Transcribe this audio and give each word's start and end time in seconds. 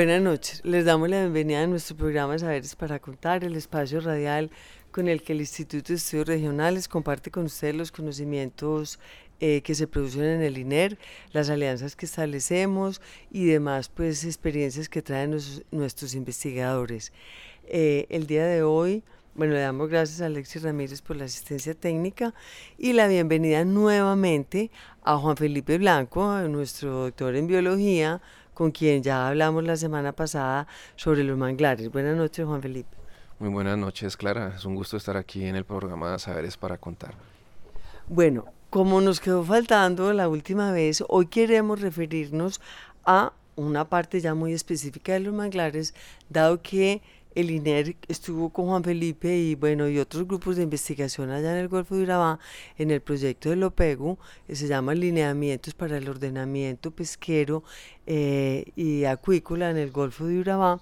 Buenas 0.00 0.22
noches, 0.22 0.62
les 0.64 0.86
damos 0.86 1.10
la 1.10 1.20
bienvenida 1.20 1.62
a 1.62 1.66
nuestro 1.66 1.94
programa 1.94 2.38
Saberes 2.38 2.74
para 2.74 2.98
Contar, 3.00 3.44
el 3.44 3.54
espacio 3.54 4.00
radial 4.00 4.50
con 4.90 5.08
el 5.08 5.20
que 5.20 5.34
el 5.34 5.40
Instituto 5.40 5.88
de 5.88 5.96
Estudios 5.96 6.26
Regionales 6.26 6.88
comparte 6.88 7.30
con 7.30 7.44
ustedes 7.44 7.74
los 7.74 7.92
conocimientos 7.92 8.98
eh, 9.40 9.60
que 9.60 9.74
se 9.74 9.86
producen 9.86 10.24
en 10.24 10.40
el 10.40 10.56
INER, 10.56 10.96
las 11.32 11.50
alianzas 11.50 11.96
que 11.96 12.06
establecemos 12.06 13.02
y 13.30 13.44
demás 13.44 13.90
pues 13.90 14.24
experiencias 14.24 14.88
que 14.88 15.02
traen 15.02 15.32
nos- 15.32 15.64
nuestros 15.70 16.14
investigadores. 16.14 17.12
Eh, 17.66 18.06
el 18.08 18.26
día 18.26 18.46
de 18.46 18.62
hoy, 18.62 19.04
bueno, 19.34 19.52
le 19.52 19.60
damos 19.60 19.90
gracias 19.90 20.22
a 20.22 20.26
Alexis 20.26 20.62
Ramírez 20.62 21.02
por 21.02 21.16
la 21.16 21.26
asistencia 21.26 21.74
técnica 21.74 22.32
y 22.78 22.94
la 22.94 23.06
bienvenida 23.06 23.66
nuevamente 23.66 24.70
a 25.02 25.18
Juan 25.18 25.36
Felipe 25.36 25.76
Blanco, 25.76 26.38
nuestro 26.48 27.02
doctor 27.02 27.36
en 27.36 27.46
biología, 27.46 28.22
con 28.60 28.72
quien 28.72 29.02
ya 29.02 29.26
hablamos 29.26 29.64
la 29.64 29.74
semana 29.74 30.12
pasada 30.12 30.66
sobre 30.94 31.24
los 31.24 31.38
manglares. 31.38 31.90
Buenas 31.90 32.14
noches, 32.14 32.44
Juan 32.44 32.60
Felipe. 32.60 32.94
Muy 33.38 33.48
buenas 33.48 33.78
noches, 33.78 34.18
Clara. 34.18 34.52
Es 34.54 34.66
un 34.66 34.74
gusto 34.74 34.98
estar 34.98 35.16
aquí 35.16 35.46
en 35.46 35.56
el 35.56 35.64
programa 35.64 36.18
Saberes 36.18 36.58
para 36.58 36.76
Contar. 36.76 37.14
Bueno, 38.06 38.44
como 38.68 39.00
nos 39.00 39.18
quedó 39.18 39.42
faltando 39.42 40.12
la 40.12 40.28
última 40.28 40.72
vez, 40.72 41.02
hoy 41.08 41.28
queremos 41.28 41.80
referirnos 41.80 42.60
a 43.06 43.32
una 43.56 43.86
parte 43.86 44.20
ya 44.20 44.34
muy 44.34 44.52
específica 44.52 45.14
de 45.14 45.20
los 45.20 45.32
manglares, 45.32 45.94
dado 46.28 46.60
que 46.60 47.00
el 47.34 47.50
INER 47.50 47.96
estuvo 48.08 48.50
con 48.50 48.66
Juan 48.66 48.82
Felipe 48.82 49.36
y 49.36 49.54
bueno, 49.54 49.88
y 49.88 49.98
otros 49.98 50.26
grupos 50.26 50.56
de 50.56 50.64
investigación 50.64 51.30
allá 51.30 51.52
en 51.52 51.58
el 51.58 51.68
Golfo 51.68 51.96
de 51.96 52.02
Urabá 52.02 52.38
en 52.76 52.90
el 52.90 53.00
proyecto 53.00 53.50
del 53.50 53.62
OPEGU, 53.62 54.18
que 54.46 54.56
se 54.56 54.66
llama 54.66 54.94
Lineamientos 54.94 55.74
para 55.74 55.96
el 55.96 56.08
Ordenamiento 56.08 56.90
Pesquero 56.90 57.62
eh, 58.06 58.64
y 58.74 59.04
Acuícola 59.04 59.70
en 59.70 59.76
el 59.76 59.90
Golfo 59.90 60.26
de 60.26 60.38
Urabá, 60.40 60.80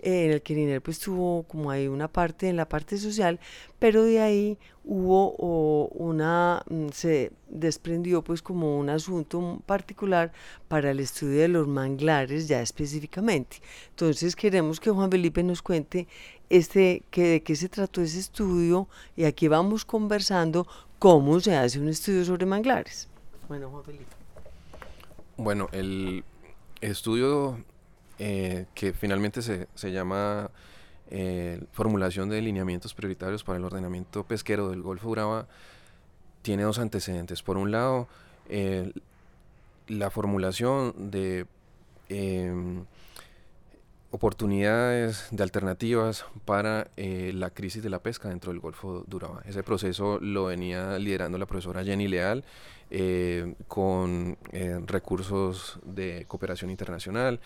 eh, 0.00 0.26
en 0.26 0.32
el 0.32 0.42
que 0.42 0.52
el 0.52 0.60
INER 0.60 0.82
pues 0.82 0.98
tuvo 0.98 1.44
como 1.44 1.70
ahí 1.70 1.88
una 1.88 2.08
parte 2.08 2.48
en 2.48 2.56
la 2.56 2.68
parte 2.68 2.98
social, 2.98 3.40
pero 3.78 4.02
de 4.02 4.20
ahí 4.20 4.58
hubo 4.86 5.34
o, 5.38 5.88
una, 5.94 6.62
mm, 6.70 6.88
se 6.92 7.32
desprendió 7.48 8.22
pues 8.22 8.40
como 8.40 8.78
un 8.78 8.88
asunto 8.88 9.60
particular 9.66 10.32
para 10.68 10.92
el 10.92 11.00
estudio 11.00 11.40
de 11.40 11.48
los 11.48 11.66
manglares 11.66 12.46
ya 12.46 12.62
específicamente. 12.62 13.60
Entonces 13.90 14.36
queremos 14.36 14.78
que 14.78 14.90
Juan 14.90 15.10
Felipe 15.10 15.42
nos 15.42 15.60
cuente 15.60 16.06
este, 16.48 17.02
que, 17.10 17.24
de 17.24 17.42
qué 17.42 17.56
se 17.56 17.68
trató 17.68 18.00
ese 18.00 18.20
estudio 18.20 18.88
y 19.16 19.24
aquí 19.24 19.48
vamos 19.48 19.84
conversando 19.84 20.66
cómo 21.00 21.40
se 21.40 21.56
hace 21.56 21.80
un 21.80 21.88
estudio 21.88 22.24
sobre 22.24 22.46
manglares. 22.46 23.08
Bueno, 23.48 23.68
Juan 23.70 23.84
Felipe. 23.84 24.04
Bueno, 25.36 25.68
el 25.72 26.24
estudio 26.80 27.58
eh, 28.20 28.66
que 28.74 28.92
finalmente 28.92 29.42
se, 29.42 29.66
se 29.74 29.90
llama 29.90 30.50
eh, 31.10 31.62
Formulación 31.72 32.28
de 32.28 32.42
lineamientos 32.42 32.94
prioritarios 32.94 33.44
para 33.44 33.58
el 33.58 33.64
ordenamiento 33.64 34.24
pesquero 34.24 34.70
del 34.70 34.82
Golfo 34.82 35.06
de 35.06 35.12
Urabá 35.12 35.46
tiene 36.42 36.62
dos 36.62 36.78
antecedentes. 36.78 37.42
Por 37.42 37.56
un 37.56 37.70
lado, 37.70 38.08
eh, 38.48 38.92
la 39.88 40.10
formulación 40.10 41.10
de 41.10 41.46
em, 42.08 42.84
oportunidades 44.16 45.28
de 45.30 45.42
alternativas 45.42 46.24
para 46.46 46.88
eh, 46.96 47.32
la 47.34 47.50
crisis 47.50 47.82
de 47.82 47.90
la 47.90 47.98
pesca 47.98 48.30
dentro 48.30 48.50
del 48.50 48.60
Golfo 48.60 49.04
de 49.06 49.14
Urabá. 49.14 49.42
Ese 49.44 49.62
proceso 49.62 50.18
lo 50.20 50.46
venía 50.46 50.98
liderando 50.98 51.36
la 51.36 51.44
profesora 51.44 51.84
Jenny 51.84 52.08
Leal 52.08 52.42
eh, 52.90 53.54
con 53.68 54.38
eh, 54.52 54.80
recursos 54.86 55.78
de 55.84 56.24
cooperación 56.26 56.70
internacional, 56.70 57.40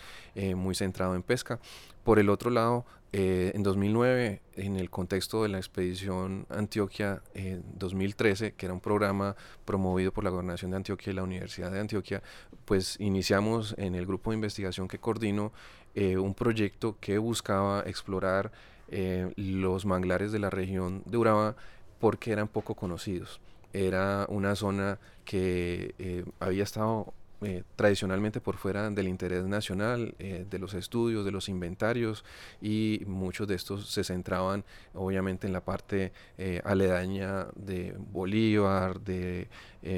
muy 0.54 0.76
centrado 0.76 1.16
en 1.16 1.24
pesca. 1.24 1.58
Por 2.04 2.20
el 2.20 2.30
otro 2.30 2.50
lado, 2.50 2.84
en 3.12 3.64
2009, 3.64 4.40
en 4.60 4.76
el 4.76 4.90
contexto 4.90 5.42
de 5.42 5.48
la 5.48 5.58
expedición 5.58 6.46
Antioquia 6.50 7.22
eh, 7.34 7.60
2013, 7.74 8.52
que 8.52 8.66
era 8.66 8.72
un 8.72 8.80
programa 8.80 9.36
promovido 9.64 10.12
por 10.12 10.24
la 10.24 10.30
Gobernación 10.30 10.70
de 10.70 10.78
Antioquia 10.78 11.12
y 11.12 11.14
la 11.14 11.22
Universidad 11.22 11.70
de 11.70 11.80
Antioquia, 11.80 12.22
pues 12.64 12.98
iniciamos 13.00 13.74
en 13.78 13.94
el 13.94 14.06
grupo 14.06 14.30
de 14.30 14.36
investigación 14.36 14.86
que 14.86 14.98
coordino 14.98 15.52
eh, 15.94 16.18
un 16.18 16.34
proyecto 16.34 16.96
que 17.00 17.18
buscaba 17.18 17.82
explorar 17.86 18.52
eh, 18.88 19.32
los 19.36 19.86
manglares 19.86 20.32
de 20.32 20.38
la 20.38 20.50
región 20.50 21.02
de 21.06 21.16
Urabá 21.16 21.56
porque 21.98 22.32
eran 22.32 22.48
poco 22.48 22.74
conocidos. 22.74 23.40
Era 23.72 24.26
una 24.28 24.56
zona 24.56 24.98
que 25.24 25.94
eh, 25.98 26.24
había 26.40 26.64
estado 26.64 27.12
eh, 27.42 27.62
tradicionalmente 27.74 28.38
por 28.40 28.58
fuera 28.58 28.90
del 28.90 29.08
interés 29.08 29.46
nacional, 29.46 30.14
eh, 30.18 30.44
de 30.48 30.58
los 30.58 30.74
estudios, 30.74 31.24
de 31.24 31.30
los 31.30 31.48
inventarios, 31.48 32.22
y 32.60 33.02
muchos 33.06 33.48
de 33.48 33.54
estos 33.54 33.88
se 33.88 34.04
centraban 34.04 34.62
obviamente 34.92 35.46
en 35.46 35.54
la 35.54 35.64
parte 35.64 36.12
eh, 36.36 36.60
aledaña 36.64 37.46
de 37.56 37.96
Bolívar, 38.12 39.00
de 39.00 39.48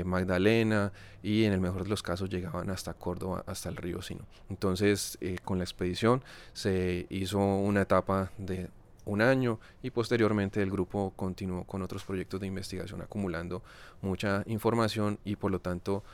Magdalena, 0.04 0.92
y 1.24 1.42
en 1.42 1.52
el 1.52 1.60
mejor 1.60 1.82
de 1.82 1.90
los 1.90 2.04
casos 2.04 2.30
llegaban 2.30 2.70
hasta 2.70 2.94
Córdoba, 2.94 3.42
hasta 3.46 3.68
el 3.68 3.76
río 3.76 4.00
Sino. 4.00 4.24
Entonces, 4.48 5.18
con 5.44 5.58
la 5.58 5.64
expedición 5.64 6.22
se 6.52 7.06
hizo 7.10 7.38
una 7.40 7.82
etapa 7.82 8.30
de 8.38 8.68
un 9.04 9.20
año 9.20 9.58
y 9.82 9.90
posteriormente 9.90 10.62
el 10.62 10.70
grupo 10.70 11.12
continuó 11.16 11.64
con 11.64 11.82
otros 11.82 12.04
proyectos 12.04 12.40
de 12.40 12.46
investigación 12.46 13.02
acumulando 13.02 13.64
mucha 14.00 14.44
información 14.46 15.18
y 15.24 15.34
por 15.34 15.50
lo 15.50 15.58
tanto 15.60 16.04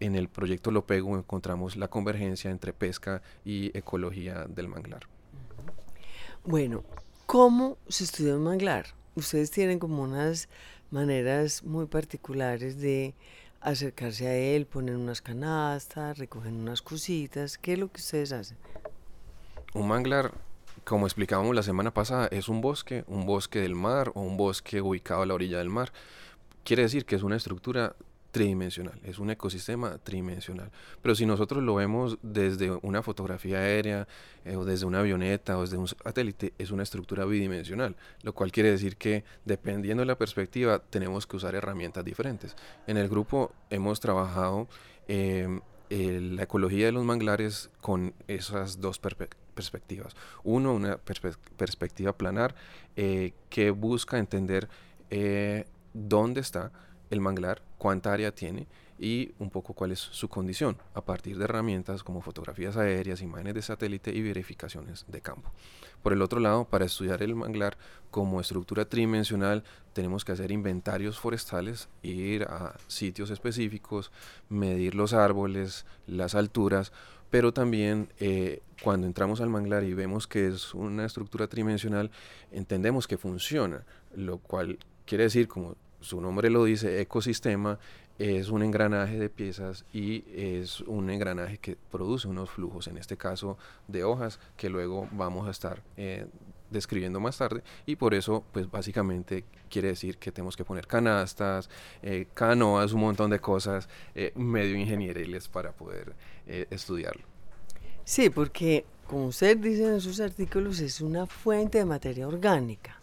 en 0.00 0.16
el 0.16 0.28
proyecto 0.28 0.70
Lopego 0.70 1.16
encontramos 1.16 1.76
la 1.76 1.88
convergencia 1.88 2.50
entre 2.50 2.72
pesca 2.72 3.22
y 3.44 3.76
ecología 3.76 4.46
del 4.48 4.68
manglar. 4.68 5.02
Bueno, 6.44 6.82
¿cómo 7.26 7.76
se 7.88 8.04
estudia 8.04 8.34
un 8.34 8.44
manglar? 8.44 8.86
Ustedes 9.14 9.50
tienen 9.50 9.78
como 9.78 10.02
unas 10.02 10.48
maneras 10.90 11.62
muy 11.62 11.86
particulares 11.86 12.80
de 12.80 13.14
acercarse 13.60 14.26
a 14.26 14.34
él, 14.34 14.66
poner 14.66 14.96
unas 14.96 15.20
canastas, 15.20 16.18
recogen 16.18 16.54
unas 16.54 16.80
cositas. 16.80 17.58
¿Qué 17.58 17.74
es 17.74 17.78
lo 17.78 17.92
que 17.92 18.00
ustedes 18.00 18.32
hacen? 18.32 18.56
Un 19.74 19.86
manglar, 19.86 20.32
como 20.84 21.06
explicábamos 21.06 21.54
la 21.54 21.62
semana 21.62 21.92
pasada, 21.92 22.26
es 22.28 22.48
un 22.48 22.60
bosque, 22.60 23.04
un 23.06 23.26
bosque 23.26 23.60
del 23.60 23.74
mar 23.74 24.10
o 24.14 24.22
un 24.22 24.36
bosque 24.36 24.80
ubicado 24.80 25.22
a 25.22 25.26
la 25.26 25.34
orilla 25.34 25.58
del 25.58 25.68
mar. 25.68 25.92
Quiere 26.64 26.82
decir 26.82 27.04
que 27.04 27.16
es 27.16 27.22
una 27.22 27.36
estructura 27.36 27.94
tridimensional, 28.30 28.98
es 29.02 29.18
un 29.18 29.30
ecosistema 29.30 29.98
tridimensional. 29.98 30.70
Pero 31.02 31.14
si 31.14 31.26
nosotros 31.26 31.62
lo 31.62 31.74
vemos 31.74 32.18
desde 32.22 32.70
una 32.82 33.02
fotografía 33.02 33.58
aérea 33.58 34.06
eh, 34.44 34.56
o 34.56 34.64
desde 34.64 34.86
una 34.86 35.00
avioneta 35.00 35.58
o 35.58 35.62
desde 35.62 35.76
un 35.76 35.88
satélite, 35.88 36.52
es 36.58 36.70
una 36.70 36.82
estructura 36.84 37.24
bidimensional, 37.24 37.96
lo 38.22 38.32
cual 38.32 38.52
quiere 38.52 38.70
decir 38.70 38.96
que 38.96 39.24
dependiendo 39.44 40.02
de 40.02 40.06
la 40.06 40.16
perspectiva 40.16 40.78
tenemos 40.78 41.26
que 41.26 41.36
usar 41.36 41.54
herramientas 41.54 42.04
diferentes. 42.04 42.54
En 42.86 42.96
el 42.96 43.08
grupo 43.08 43.52
hemos 43.68 43.98
trabajado 44.00 44.68
eh, 45.08 45.60
eh, 45.90 46.20
la 46.20 46.44
ecología 46.44 46.86
de 46.86 46.92
los 46.92 47.04
manglares 47.04 47.70
con 47.80 48.14
esas 48.28 48.80
dos 48.80 49.02
perpe- 49.02 49.34
perspectivas. 49.54 50.14
Uno, 50.44 50.72
una 50.72 50.98
perspe- 50.98 51.36
perspectiva 51.56 52.16
planar 52.16 52.54
eh, 52.94 53.32
que 53.48 53.72
busca 53.72 54.18
entender 54.18 54.68
eh, 55.10 55.66
dónde 55.92 56.40
está 56.40 56.70
el 57.10 57.20
manglar, 57.20 57.62
cuánta 57.78 58.12
área 58.12 58.34
tiene 58.34 58.66
y 58.98 59.32
un 59.38 59.48
poco 59.48 59.72
cuál 59.72 59.92
es 59.92 59.98
su 59.98 60.28
condición 60.28 60.76
a 60.94 61.00
partir 61.00 61.38
de 61.38 61.44
herramientas 61.44 62.04
como 62.04 62.20
fotografías 62.20 62.76
aéreas, 62.76 63.22
imágenes 63.22 63.54
de 63.54 63.62
satélite 63.62 64.14
y 64.14 64.20
verificaciones 64.20 65.06
de 65.08 65.22
campo. 65.22 65.50
Por 66.02 66.12
el 66.12 66.20
otro 66.20 66.38
lado, 66.38 66.66
para 66.66 66.84
estudiar 66.84 67.22
el 67.22 67.34
manglar 67.34 67.78
como 68.10 68.40
estructura 68.40 68.84
tridimensional, 68.84 69.64
tenemos 69.94 70.24
que 70.24 70.32
hacer 70.32 70.52
inventarios 70.52 71.18
forestales, 71.18 71.88
ir 72.02 72.44
a 72.44 72.76
sitios 72.88 73.30
específicos, 73.30 74.12
medir 74.50 74.94
los 74.94 75.14
árboles, 75.14 75.86
las 76.06 76.34
alturas, 76.34 76.92
pero 77.30 77.54
también 77.54 78.12
eh, 78.18 78.60
cuando 78.82 79.06
entramos 79.06 79.40
al 79.40 79.48
manglar 79.48 79.84
y 79.84 79.94
vemos 79.94 80.26
que 80.26 80.48
es 80.48 80.74
una 80.74 81.06
estructura 81.06 81.46
tridimensional, 81.46 82.10
entendemos 82.50 83.06
que 83.06 83.16
funciona, 83.16 83.84
lo 84.14 84.38
cual 84.38 84.78
quiere 85.06 85.24
decir, 85.24 85.48
como 85.48 85.76
su 86.00 86.20
nombre 86.20 86.50
lo 86.50 86.64
dice, 86.64 87.00
ecosistema, 87.00 87.78
es 88.18 88.50
un 88.50 88.62
engranaje 88.62 89.18
de 89.18 89.30
piezas 89.30 89.84
y 89.92 90.24
es 90.34 90.80
un 90.82 91.08
engranaje 91.10 91.58
que 91.58 91.76
produce 91.76 92.28
unos 92.28 92.50
flujos, 92.50 92.86
en 92.86 92.98
este 92.98 93.16
caso 93.16 93.56
de 93.88 94.04
hojas, 94.04 94.38
que 94.56 94.68
luego 94.68 95.08
vamos 95.12 95.48
a 95.48 95.50
estar 95.50 95.82
eh, 95.96 96.26
describiendo 96.70 97.20
más 97.20 97.36
tarde 97.36 97.62
y 97.84 97.96
por 97.96 98.14
eso 98.14 98.44
pues 98.52 98.70
básicamente 98.70 99.44
quiere 99.68 99.88
decir 99.88 100.18
que 100.18 100.32
tenemos 100.32 100.56
que 100.56 100.64
poner 100.64 100.86
canastas, 100.86 101.68
eh, 102.02 102.26
canoas, 102.32 102.92
un 102.92 103.00
montón 103.00 103.30
de 103.30 103.40
cosas 103.40 103.88
eh, 104.14 104.32
medio 104.36 104.76
ingenieriles 104.76 105.48
para 105.48 105.72
poder 105.72 106.14
eh, 106.46 106.66
estudiarlo. 106.70 107.22
Sí, 108.04 108.30
porque 108.30 108.84
como 109.06 109.26
usted 109.26 109.56
dice 109.58 109.86
en 109.86 110.00
sus 110.00 110.20
artículos 110.20 110.80
es 110.80 111.00
una 111.00 111.26
fuente 111.26 111.78
de 111.78 111.84
materia 111.84 112.26
orgánica. 112.26 112.99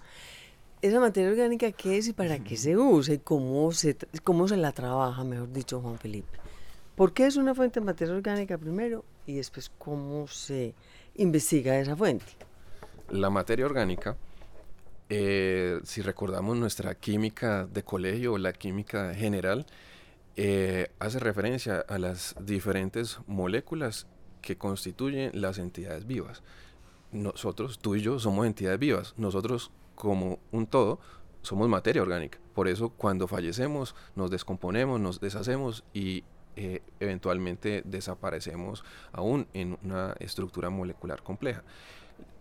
¿Esa 0.81 0.99
materia 0.99 1.31
orgánica 1.31 1.71
qué 1.71 1.97
es 1.97 2.07
y 2.07 2.13
para 2.13 2.39
qué 2.39 2.55
se 2.55 2.77
usa 2.77 3.15
y 3.15 3.19
cómo 3.19 3.71
se, 3.71 3.97
cómo 4.23 4.47
se 4.47 4.57
la 4.57 4.71
trabaja, 4.71 5.23
mejor 5.23 5.51
dicho, 5.51 5.81
Juan 5.81 5.97
Felipe? 5.97 6.37
¿Por 6.95 7.13
qué 7.13 7.25
es 7.25 7.35
una 7.35 7.55
fuente 7.55 7.79
de 7.79 7.85
materia 7.85 8.13
orgánica 8.13 8.57
primero 8.57 9.03
y 9.25 9.35
después 9.35 9.71
cómo 9.77 10.27
se 10.27 10.73
investiga 11.15 11.79
esa 11.79 11.95
fuente? 11.95 12.25
la 13.09 13.29
materia 13.29 13.65
orgánica, 13.65 14.17
eh, 15.09 15.79
si 15.83 16.01
recordamos 16.01 16.57
nuestra 16.57 16.95
química 16.95 17.65
de 17.65 17.83
colegio 17.83 18.33
o 18.33 18.37
la 18.37 18.53
química 18.53 19.13
general, 19.13 19.65
eh, 20.35 20.91
hace 20.99 21.19
referencia 21.19 21.79
a 21.87 21.97
las 21.97 22.35
diferentes 22.39 23.19
moléculas 23.27 24.07
que 24.41 24.57
constituyen 24.57 25.31
las 25.33 25.57
entidades 25.57 26.05
vivas. 26.05 26.43
Nosotros, 27.11 27.79
tú 27.79 27.95
y 27.95 28.01
yo, 28.01 28.19
somos 28.19 28.45
entidades 28.45 28.79
vivas. 28.79 29.13
Nosotros, 29.17 29.71
como 29.97 30.39
un 30.51 30.67
todo, 30.67 30.99
somos 31.41 31.67
materia 31.67 32.01
orgánica. 32.01 32.39
Por 32.53 32.67
eso, 32.67 32.89
cuando 32.89 33.27
fallecemos, 33.27 33.95
nos 34.15 34.29
descomponemos, 34.31 34.99
nos 34.99 35.19
deshacemos 35.19 35.83
y 35.93 36.23
eh, 36.55 36.81
eventualmente 36.99 37.81
desaparecemos 37.83 38.83
aún 39.11 39.47
en 39.53 39.77
una 39.83 40.15
estructura 40.19 40.69
molecular 40.69 41.23
compleja. 41.23 41.63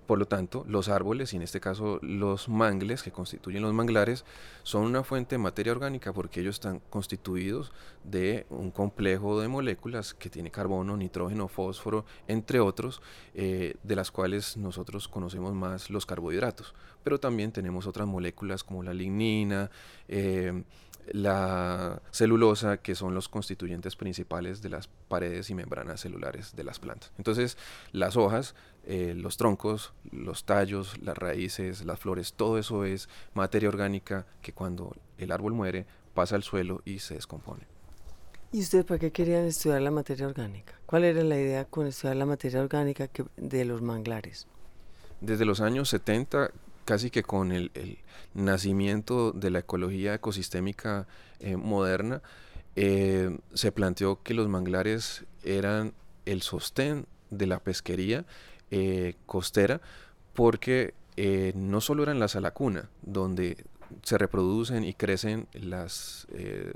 Por 0.07 0.19
lo 0.19 0.27
tanto, 0.27 0.65
los 0.69 0.89
árboles, 0.89 1.33
y 1.33 1.37
en 1.37 1.43
este 1.43 1.61
caso 1.61 1.99
los 2.01 2.49
mangles 2.49 3.03
que 3.03 3.11
constituyen 3.11 3.63
los 3.63 3.73
manglares, 3.73 4.25
son 4.63 4.85
una 4.85 5.03
fuente 5.03 5.35
de 5.35 5.39
materia 5.39 5.73
orgánica 5.73 6.13
porque 6.13 6.41
ellos 6.41 6.57
están 6.57 6.81
constituidos 6.91 7.73
de 8.05 8.47
un 8.51 8.71
complejo 8.71 9.41
de 9.41 9.49
moléculas 9.49 10.15
que 10.15 10.31
tiene 10.31 10.51
carbono, 10.51 10.97
nitrógeno, 10.97 11.49
fósforo, 11.49 12.05
entre 12.29 12.61
otros, 12.61 13.03
eh, 13.35 13.75
de 13.83 13.97
las 13.97 14.11
cuales 14.11 14.57
nosotros 14.57 15.09
conocemos 15.09 15.53
más 15.55 15.91
los 15.91 16.07
carbohidratos. 16.07 16.75
Pero 17.03 17.19
también 17.19 17.53
tenemos 17.53 17.87
otras 17.87 18.07
moléculas 18.07 18.63
como 18.63 18.83
la 18.83 18.95
lignina, 18.95 19.71
eh, 20.09 20.65
la 21.13 22.03
celulosa, 22.11 22.79
que 22.79 22.95
son 22.95 23.15
los 23.15 23.29
constituyentes 23.29 23.97
principales 23.97 24.63
de 24.63 24.71
las 24.71 24.89
paredes 24.89 25.51
y 25.51 25.55
membranas 25.55 26.01
celulares 26.01 26.55
de 26.57 26.65
las 26.65 26.79
plantas. 26.79 27.13
Entonces, 27.19 27.57
las 27.93 28.17
hojas, 28.17 28.55
eh, 28.87 29.15
los 29.17 29.37
troncos, 29.37 29.93
los 30.11 30.45
tallos, 30.45 30.99
las 31.03 31.19
raíces, 31.19 31.85
las 31.85 31.99
flores, 31.99 32.33
todo 32.33 32.59
eso 32.59 32.85
es 32.85 33.09
materia 33.35 33.69
orgánica 33.69 34.27
que 34.43 34.53
cuando 34.53 34.97
el 35.19 35.33
árbol 35.33 35.53
muere 35.53 35.87
pasa 36.15 36.37
al 36.37 36.43
suelo 36.43 36.83
y 36.85 37.01
se 37.01 37.15
descompone. 37.15 37.65
¿Y 38.53 38.61
ustedes 38.61 38.85
para 38.85 38.99
qué 38.99 39.11
querían 39.11 39.45
estudiar 39.45 39.83
la 39.83 39.91
materia 39.91 40.27
orgánica? 40.27 40.73
¿Cuál 40.87 41.05
era 41.05 41.23
la 41.23 41.37
idea 41.37 41.65
con 41.65 41.87
estudiar 41.87 42.17
la 42.17 42.27
materia 42.27 42.63
orgánica 42.63 43.11
de 43.37 43.65
los 43.65 43.83
manglares? 43.83 44.47
Desde 45.21 45.45
los 45.45 45.61
años 45.61 45.89
70 45.89 46.53
casi 46.87 47.11
que 47.11 47.23
con 47.23 47.53
el, 47.53 47.71
nacimiento 48.33 49.33
de 49.33 49.51
la 49.51 49.59
ecología 49.59 50.15
ecosistémica 50.15 51.07
eh, 51.41 51.57
moderna, 51.57 52.23
eh, 52.77 53.37
se 53.53 53.73
planteó 53.73 54.23
que 54.23 54.35
los 54.35 54.49
manglares 54.49 55.25
eran 55.43 55.93
el 56.25 56.43
sostén 56.43 57.07
de 57.31 57.47
la 57.47 57.59
pesquería 57.59 58.25
eh, 58.71 59.15
costera, 59.27 59.81
porque 60.35 60.95
no 61.55 61.81
solo 61.81 62.03
eran 62.03 62.21
la 62.21 62.29
salacuna, 62.29 62.91
donde 63.01 63.65
se 64.03 64.19
reproducen 64.19 64.85
y 64.85 64.93
crecen 64.93 65.49
las, 65.55 66.27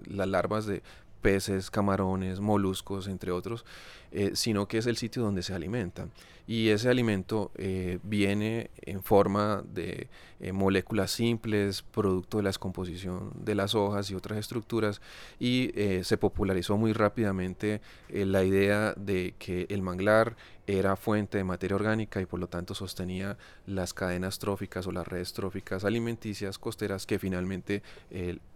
las 0.06 0.28
larvas 0.28 0.64
de 0.64 0.82
peces, 1.20 1.70
camarones, 1.70 2.40
moluscos, 2.40 3.06
entre 3.06 3.30
otros, 3.30 3.64
eh, 4.12 4.32
sino 4.34 4.66
que 4.66 4.78
es 4.78 4.86
el 4.86 4.96
sitio 4.96 5.22
donde 5.22 5.42
se 5.42 5.54
alimentan. 5.54 6.10
Y 6.46 6.70
ese 6.70 6.88
alimento 6.88 7.52
eh, 7.54 8.00
viene 8.02 8.70
en 8.82 9.04
forma 9.04 9.62
de 9.72 10.08
eh, 10.40 10.52
moléculas 10.52 11.12
simples, 11.12 11.82
producto 11.82 12.38
de 12.38 12.44
la 12.44 12.48
descomposición 12.48 13.32
de 13.36 13.54
las 13.54 13.74
hojas 13.76 14.10
y 14.10 14.14
otras 14.14 14.38
estructuras, 14.38 15.00
y 15.38 15.70
se 16.02 16.16
popularizó 16.16 16.76
muy 16.76 16.92
rápidamente 16.92 17.80
la 18.08 18.42
idea 18.42 18.94
de 18.96 19.34
que 19.38 19.66
el 19.68 19.82
manglar 19.82 20.36
era 20.78 20.94
fuente 20.94 21.38
de 21.38 21.44
materia 21.44 21.74
orgánica 21.74 22.20
y 22.20 22.26
por 22.26 22.38
lo 22.38 22.48
tanto 22.48 22.74
sostenía 22.74 23.36
las 23.66 23.92
cadenas 23.92 24.38
tróficas 24.38 24.86
o 24.86 24.92
las 24.92 25.06
redes 25.06 25.32
tróficas 25.32 25.84
alimenticias 25.84 26.58
costeras 26.58 27.06
que 27.06 27.18
finalmente 27.18 27.82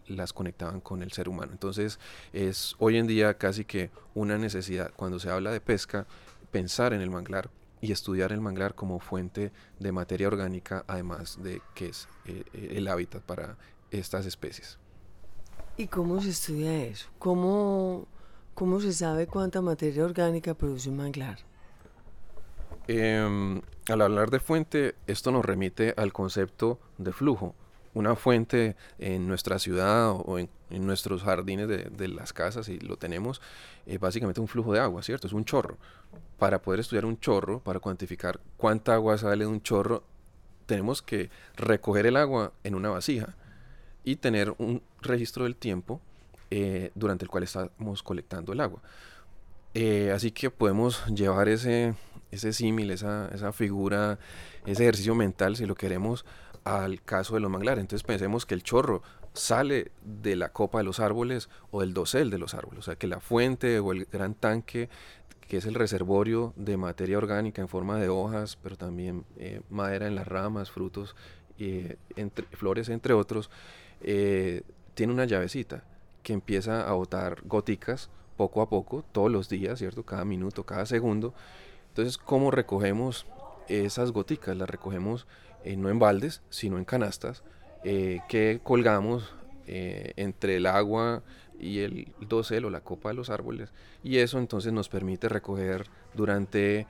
las 0.06 0.32
conectaban 0.32 0.80
con 0.80 1.02
el 1.02 1.10
ser 1.12 1.28
humano. 1.28 1.52
Entonces 1.52 1.98
es 2.32 2.76
hoy 2.78 2.98
en 2.98 3.06
día 3.06 3.36
casi 3.36 3.64
que 3.64 3.90
una 4.14 4.38
necesidad 4.38 4.92
cuando 4.94 5.18
se 5.18 5.30
habla 5.30 5.50
de 5.50 5.60
pesca 5.60 6.06
pensar 6.52 6.92
en 6.92 7.00
el 7.00 7.10
manglar 7.10 7.50
y 7.80 7.90
estudiar 7.90 8.32
el 8.32 8.40
manglar 8.40 8.74
como 8.74 9.00
fuente 9.00 9.52
de 9.78 9.92
materia 9.92 10.28
orgánica, 10.28 10.84
además 10.86 11.42
de 11.42 11.60
que 11.74 11.88
es 11.88 12.08
eh, 12.26 12.44
el 12.54 12.88
hábitat 12.88 13.22
para 13.22 13.58
estas 13.90 14.24
especies. 14.24 14.78
¿Y 15.76 15.88
cómo 15.88 16.22
se 16.22 16.30
estudia 16.30 16.84
eso? 16.84 17.08
¿Cómo, 17.18 18.06
cómo 18.54 18.80
se 18.80 18.92
sabe 18.92 19.26
cuánta 19.26 19.60
materia 19.60 20.04
orgánica 20.04 20.54
produce 20.54 20.88
un 20.88 20.96
manglar? 20.96 21.38
Em, 22.86 23.62
al 23.88 24.02
hablar 24.02 24.30
de 24.30 24.40
fuente, 24.40 24.94
esto 25.06 25.32
nos 25.32 25.44
remite 25.44 25.94
al 25.96 26.12
concepto 26.12 26.78
de 26.98 27.12
flujo 27.12 27.54
una 27.94 28.16
fuente 28.16 28.76
en 28.98 29.26
nuestra 29.26 29.58
ciudad 29.58 30.10
o 30.10 30.38
en, 30.38 30.50
nuestros 30.70 31.22
jardines 31.22 31.68
de, 31.68 32.08
las 32.08 32.32
casas, 32.32 32.68
y 32.68 32.80
lo 32.80 32.96
tenemos, 32.96 33.40
es 33.86 34.00
básicamente 34.00 34.40
un 34.40 34.48
flujo 34.48 34.72
de 34.72 34.80
agua, 34.80 35.04
¿cierto? 35.04 35.28
Es 35.28 35.32
un 35.32 35.44
chorro. 35.44 35.78
Para 36.36 36.60
poder 36.60 36.80
estudiar 36.80 37.04
un 37.04 37.20
chorro, 37.20 37.60
para 37.60 37.78
cuantificar 37.78 38.40
cuánta 38.56 38.94
agua 38.94 39.16
sale 39.16 39.44
de 39.44 39.46
un 39.46 39.62
chorro, 39.62 40.02
tenemos 40.66 41.00
que 41.00 41.30
recoger 41.56 42.06
el 42.06 42.16
agua 42.16 42.52
en 42.64 42.74
una 42.74 42.90
vasija 42.90 43.36
y 44.02 44.16
tener 44.16 44.52
un 44.58 44.82
registro 45.00 45.44
del 45.44 45.54
tiempo 45.54 46.00
eh, 46.50 46.90
durante 46.96 47.24
el 47.24 47.30
cual 47.30 47.44
estamos 47.44 48.02
colectando 48.02 48.52
el 48.52 48.60
agua. 48.60 48.82
Eh, 49.74 50.12
así 50.12 50.30
que 50.30 50.50
podemos 50.50 51.04
llevar 51.06 51.48
ese, 51.48 51.94
ese 52.30 52.52
símil, 52.52 52.92
esa, 52.92 53.28
esa 53.34 53.52
figura, 53.52 54.20
ese 54.66 54.84
ejercicio 54.84 55.16
mental, 55.16 55.56
si 55.56 55.66
lo 55.66 55.74
queremos, 55.74 56.24
al 56.62 57.02
caso 57.02 57.34
de 57.34 57.40
los 57.40 57.50
manglares. 57.50 57.82
Entonces 57.82 58.06
pensemos 58.06 58.46
que 58.46 58.54
el 58.54 58.62
chorro 58.62 59.02
sale 59.32 59.90
de 60.04 60.36
la 60.36 60.50
copa 60.50 60.78
de 60.78 60.84
los 60.84 61.00
árboles 61.00 61.48
o 61.72 61.80
del 61.80 61.92
dosel 61.92 62.30
de 62.30 62.38
los 62.38 62.54
árboles. 62.54 62.78
O 62.78 62.82
sea, 62.82 62.94
que 62.94 63.08
la 63.08 63.18
fuente 63.18 63.80
o 63.80 63.90
el 63.90 64.04
gran 64.04 64.34
tanque, 64.34 64.88
que 65.48 65.56
es 65.56 65.66
el 65.66 65.74
reservorio 65.74 66.52
de 66.54 66.76
materia 66.76 67.18
orgánica 67.18 67.60
en 67.60 67.68
forma 67.68 67.98
de 67.98 68.08
hojas, 68.08 68.56
pero 68.62 68.76
también 68.76 69.24
eh, 69.38 69.60
madera 69.70 70.06
en 70.06 70.14
las 70.14 70.28
ramas, 70.28 70.70
frutos, 70.70 71.16
eh, 71.58 71.96
flores, 72.52 72.88
entre 72.88 73.12
otros, 73.14 73.50
tiene 74.00 75.12
una 75.12 75.24
llavecita 75.24 75.82
que 76.22 76.32
empieza 76.32 76.88
a 76.88 76.92
botar 76.92 77.42
goticas 77.44 78.10
poco 78.36 78.62
a 78.62 78.68
poco, 78.68 79.04
todos 79.12 79.30
los 79.30 79.48
días, 79.48 79.78
¿cierto? 79.78 80.04
Cada 80.04 80.24
minuto, 80.24 80.64
cada 80.64 80.86
segundo. 80.86 81.34
Entonces, 81.88 82.18
¿cómo 82.18 82.50
recogemos 82.50 83.26
esas 83.68 84.10
goticas? 84.12 84.56
Las 84.56 84.68
recogemos 84.68 85.26
eh, 85.64 85.76
no 85.76 85.88
en 85.88 85.98
baldes, 85.98 86.42
sino 86.50 86.78
en 86.78 86.84
canastas, 86.84 87.42
eh, 87.84 88.20
que 88.28 88.60
colgamos 88.62 89.34
eh, 89.66 90.12
entre 90.16 90.56
el 90.56 90.66
agua 90.66 91.22
y 91.58 91.80
el 91.80 92.12
dosel 92.20 92.64
o 92.64 92.70
la 92.70 92.80
copa 92.80 93.10
de 93.10 93.14
los 93.14 93.30
árboles 93.30 93.70
y 94.02 94.18
eso 94.18 94.38
entonces 94.38 94.72
nos 94.72 94.88
permite 94.88 95.28
recoger 95.28 95.86
durante 96.14 96.86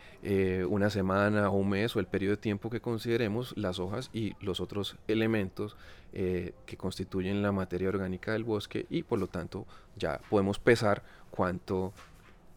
una 0.68 0.90
semana 0.90 1.50
o 1.50 1.56
un 1.56 1.70
mes 1.70 1.94
o 1.94 2.00
el 2.00 2.06
periodo 2.06 2.36
de 2.36 2.42
tiempo 2.42 2.70
que 2.70 2.80
consideremos 2.80 3.56
las 3.56 3.78
hojas 3.78 4.10
y 4.12 4.34
los 4.40 4.60
otros 4.60 4.96
elementos 5.06 5.76
que 6.12 6.76
constituyen 6.76 7.42
la 7.42 7.52
materia 7.52 7.88
orgánica 7.88 8.32
del 8.32 8.44
bosque 8.44 8.86
y 8.90 9.02
por 9.02 9.18
lo 9.18 9.26
tanto 9.26 9.66
ya 9.96 10.20
podemos 10.30 10.58
pesar 10.58 11.02
cuánto 11.30 11.92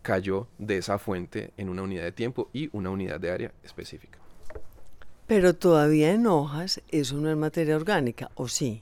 cayó 0.01 0.47
de 0.57 0.77
esa 0.77 0.97
fuente 0.99 1.51
en 1.57 1.67
una 1.67 1.81
unidad 1.81 2.03
de 2.03 2.13
tiempo 2.13 2.49
y 2.53 2.69
una 2.71 2.89
unidad 2.89 3.19
de 3.19 3.31
área 3.31 3.51
específica. 3.63 4.17
Pero 5.27 5.53
todavía 5.53 6.13
en 6.13 6.25
hojas 6.27 6.81
eso 6.87 7.17
no 7.17 7.29
es 7.29 7.35
materia 7.35 7.75
orgánica, 7.75 8.31
¿o 8.35 8.47
sí? 8.47 8.81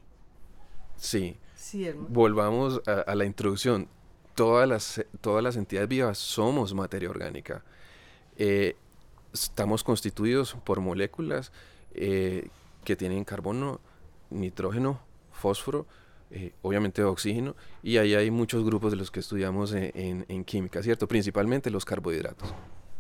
Sí. 0.96 1.38
Volvamos 2.10 2.82
a, 2.88 3.16
la 3.16 3.26
introducción. 3.26 3.88
Todas 4.36 4.68
las, 4.68 5.06
todas 5.22 5.44
las 5.44 5.56
entidades 5.56 5.88
vivas 5.88 6.18
somos 6.18 6.74
materia 6.74 7.10
orgánica. 7.10 7.64
eh, 8.38 8.76
estamos 9.34 9.84
constituidos 9.84 10.56
por 10.64 10.80
moléculas 10.80 11.52
eh, 11.94 12.48
que 12.84 12.96
tienen 12.96 13.24
carbono, 13.24 13.80
nitrógeno, 14.30 15.02
fósforo, 15.32 15.86
eh, 16.32 16.54
obviamente 16.62 17.04
oxígeno, 17.04 17.56
y 17.84 17.98
ahí 17.98 18.16
hay 18.16 18.32
muchos 18.32 18.64
grupos 18.64 18.92
de 18.92 18.98
los 18.98 19.12
que 19.12 19.20
estudiamos 19.20 19.74
en, 19.74 20.26
en, 20.28 20.44
química, 20.44 20.82
¿cierto? 20.82 21.08
Principalmente 21.08 21.70
los 21.70 21.86
carbohidratos. 21.86 22.54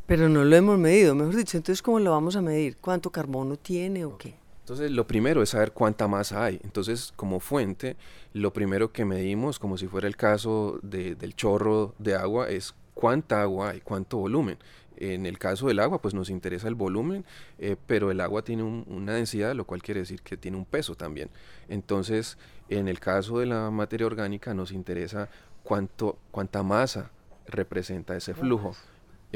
Pero 0.05 0.29
no 0.29 0.43
lo 0.43 0.55
hemos 0.55 0.77
medido, 0.77 1.15
mejor 1.15 1.35
dicho, 1.35 1.57
entonces 1.57 1.81
¿cómo 1.81 1.99
lo 1.99 2.11
vamos 2.11 2.35
a 2.35 2.41
medir? 2.41 2.77
¿Cuánto 2.77 3.09
carbono 3.11 3.57
tiene 3.57 4.05
o 4.05 4.17
qué? 4.17 4.35
Entonces, 4.65 4.89
lo 4.89 5.05
primero 5.05 5.43
es 5.43 5.49
saber 5.49 5.73
cuánta 5.73 6.07
masa 6.07 6.43
hay. 6.43 6.59
Entonces, 6.63 7.13
como 7.15 7.39
fuente, 7.39 7.97
lo 8.33 8.51
primero 8.51 8.91
que 8.91 9.05
medimos, 9.05 9.59
como 9.59 9.77
si 9.77 9.85
fuera 9.85 10.07
el 10.07 10.15
caso 10.15 10.79
del 10.81 11.35
chorro 11.35 11.93
de 11.99 12.15
agua, 12.15 12.49
es 12.49 12.73
cuánta 12.95 13.43
agua 13.43 13.69
hay, 13.69 13.81
cuánto 13.81 14.17
volumen. 14.17 14.57
En 14.97 15.27
el 15.27 15.37
caso 15.37 15.67
del 15.67 15.79
agua, 15.79 16.01
pues 16.01 16.15
nos 16.15 16.31
interesa 16.31 16.67
el 16.67 16.73
volumen, 16.73 17.25
eh, 17.59 17.75
pero 17.85 18.09
el 18.09 18.19
agua 18.19 18.41
tiene 18.41 18.63
una 18.63 19.13
densidad, 19.13 19.53
lo 19.53 19.65
cual 19.65 19.83
quiere 19.83 19.99
decir 19.99 20.23
que 20.23 20.35
tiene 20.35 20.57
un 20.57 20.65
peso 20.65 20.95
también. 20.95 21.29
Entonces, 21.69 22.39
en 22.67 22.87
el 22.87 22.99
caso 22.99 23.37
de 23.37 23.45
la 23.45 23.69
materia 23.69 24.07
orgánica, 24.07 24.55
nos 24.55 24.71
interesa 24.71 25.29
cuánto, 25.61 26.17
cuánta 26.31 26.63
masa 26.63 27.11
representa 27.45 28.17
ese 28.17 28.33
flujo. 28.33 28.75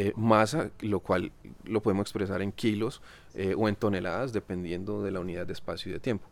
Eh, 0.01 0.13
masa, 0.15 0.71
lo 0.79 1.01
cual 1.01 1.33
lo 1.65 1.81
podemos 1.81 2.03
expresar 2.03 2.41
en 2.41 2.53
kilos 2.53 3.01
eh, 3.33 3.53
o 3.57 3.67
en 3.67 3.75
toneladas, 3.75 4.31
dependiendo 4.31 5.03
de 5.03 5.11
la 5.11 5.19
unidad 5.19 5.45
de 5.45 5.51
espacio 5.51 5.89
y 5.89 5.93
de 5.93 5.99
tiempo. 5.99 6.25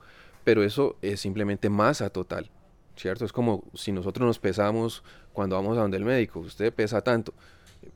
Pero 0.46 0.64
eso 0.64 0.96
es 1.02 1.20
simplemente 1.20 1.70
masa 1.70 2.10
total, 2.10 2.50
¿cierto? 2.96 3.26
Es 3.26 3.34
como 3.34 3.66
si 3.74 3.92
nosotros 3.92 4.26
nos 4.26 4.40
pesamos 4.40 5.04
cuando 5.34 5.58
vamos 5.58 5.78
a 5.78 5.82
donde 5.82 5.98
el 5.98 6.06
médico, 6.06 6.40
usted 6.40 6.74
pesa 6.74 7.02
tanto, 7.02 7.34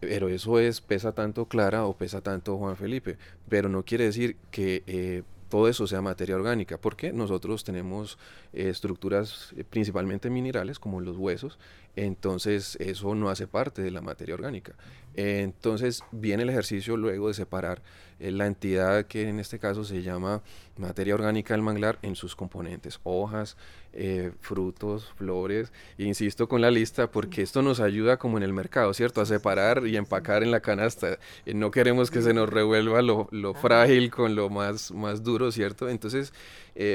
pero 0.01 0.27
eso 0.27 0.59
es 0.59 0.81
pesa 0.81 1.13
tanto 1.13 1.45
Clara 1.45 1.85
o 1.85 1.95
pesa 1.95 2.19
tanto 2.19 2.57
Juan 2.57 2.75
Felipe, 2.75 3.17
pero 3.47 3.69
no 3.69 3.85
quiere 3.85 4.03
decir 4.03 4.35
que 4.51 4.83
eh, 4.87 5.23
todo 5.47 5.69
eso 5.69 5.87
sea 5.87 6.01
materia 6.01 6.35
orgánica, 6.35 6.77
porque 6.77 7.13
nosotros 7.13 7.63
tenemos 7.63 8.17
estructuras 8.51 9.55
principalmente 9.69 10.29
minerales 10.29 10.79
como 10.79 10.99
los 10.99 11.15
huesos, 11.15 11.59
entonces 11.95 12.77
eso 12.79 13.15
no 13.15 13.29
hace 13.29 13.47
parte 13.47 13.81
de 13.81 13.91
la 13.91 14.01
materia 14.01 14.35
orgánica. 14.35 14.73
Entonces 15.13 16.03
viene 16.11 16.43
el 16.43 16.49
ejercicio 16.49 16.95
luego 16.95 17.27
de 17.27 17.33
separar 17.33 17.81
eh, 18.21 18.31
la 18.31 18.45
entidad 18.45 19.07
que 19.07 19.27
en 19.27 19.39
este 19.39 19.59
caso 19.59 19.83
se 19.83 20.03
llama 20.03 20.41
materia 20.77 21.15
orgánica 21.15 21.53
del 21.53 21.63
manglar 21.63 21.99
en 22.01 22.15
sus 22.15 22.35
componentes, 22.35 22.99
hojas, 23.03 23.57
eh, 23.93 24.31
frutos, 24.39 25.11
flores, 25.17 25.73
insisto 25.97 26.47
con 26.47 26.61
la 26.61 26.71
lista 26.71 27.11
porque 27.11 27.41
esto 27.41 27.61
nos 27.61 27.79
ayuda 27.79 28.17
como 28.17 28.37
en 28.37 28.43
el 28.43 28.53
mercado, 28.53 28.93
¿cierto? 28.93 29.21
A 29.21 29.25
separar 29.25 29.85
y 29.85 29.97
empacar 29.97 30.43
en 30.43 30.51
la 30.51 30.61
canasta. 30.61 31.17
Eh, 31.45 31.53
no 31.53 31.71
queremos 31.71 32.09
que 32.09 32.21
se 32.21 32.33
nos 32.33 32.49
revuelva 32.49 33.01
lo, 33.01 33.27
lo, 33.31 33.53
frágil 33.53 34.11
con 34.11 34.35
lo 34.35 34.49
más, 34.49 34.91
más 34.91 35.23
duro, 35.23 35.51
¿cierto? 35.51 35.89
Entonces, 35.89 36.31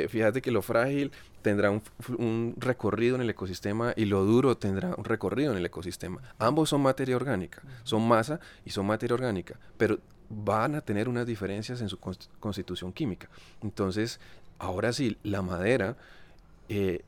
fíjate 0.08 0.40
que 0.40 0.50
lo 0.50 0.62
frágil 0.62 1.12
tendrá 1.46 1.70
un, 1.70 2.54
recorrido 2.56 3.14
en 3.14 3.22
el 3.22 3.30
ecosistema 3.30 3.92
y 3.94 4.06
lo 4.06 4.24
duro 4.24 4.56
tendrá 4.56 4.96
un 4.96 5.04
recorrido 5.04 5.52
en 5.52 5.58
el 5.58 5.64
ecosistema. 5.64 6.20
Ambos 6.40 6.70
son 6.70 6.80
materia 6.80 7.14
orgánica, 7.14 7.62
son 7.84 8.08
masa 8.08 8.40
y 8.64 8.70
son 8.70 8.84
materia 8.84 9.14
orgánica, 9.14 9.56
pero 9.78 10.00
van 10.28 10.74
a 10.74 10.80
tener 10.80 11.08
unas 11.08 11.24
diferencias 11.24 11.80
en 11.82 11.88
su 11.88 12.00
constitución 12.00 12.92
química. 12.92 13.28
Entonces, 13.62 14.18
ahora 14.58 14.92
sí, 14.92 15.18
la 15.22 15.40
madera 15.40 15.96
eh, 16.68 17.02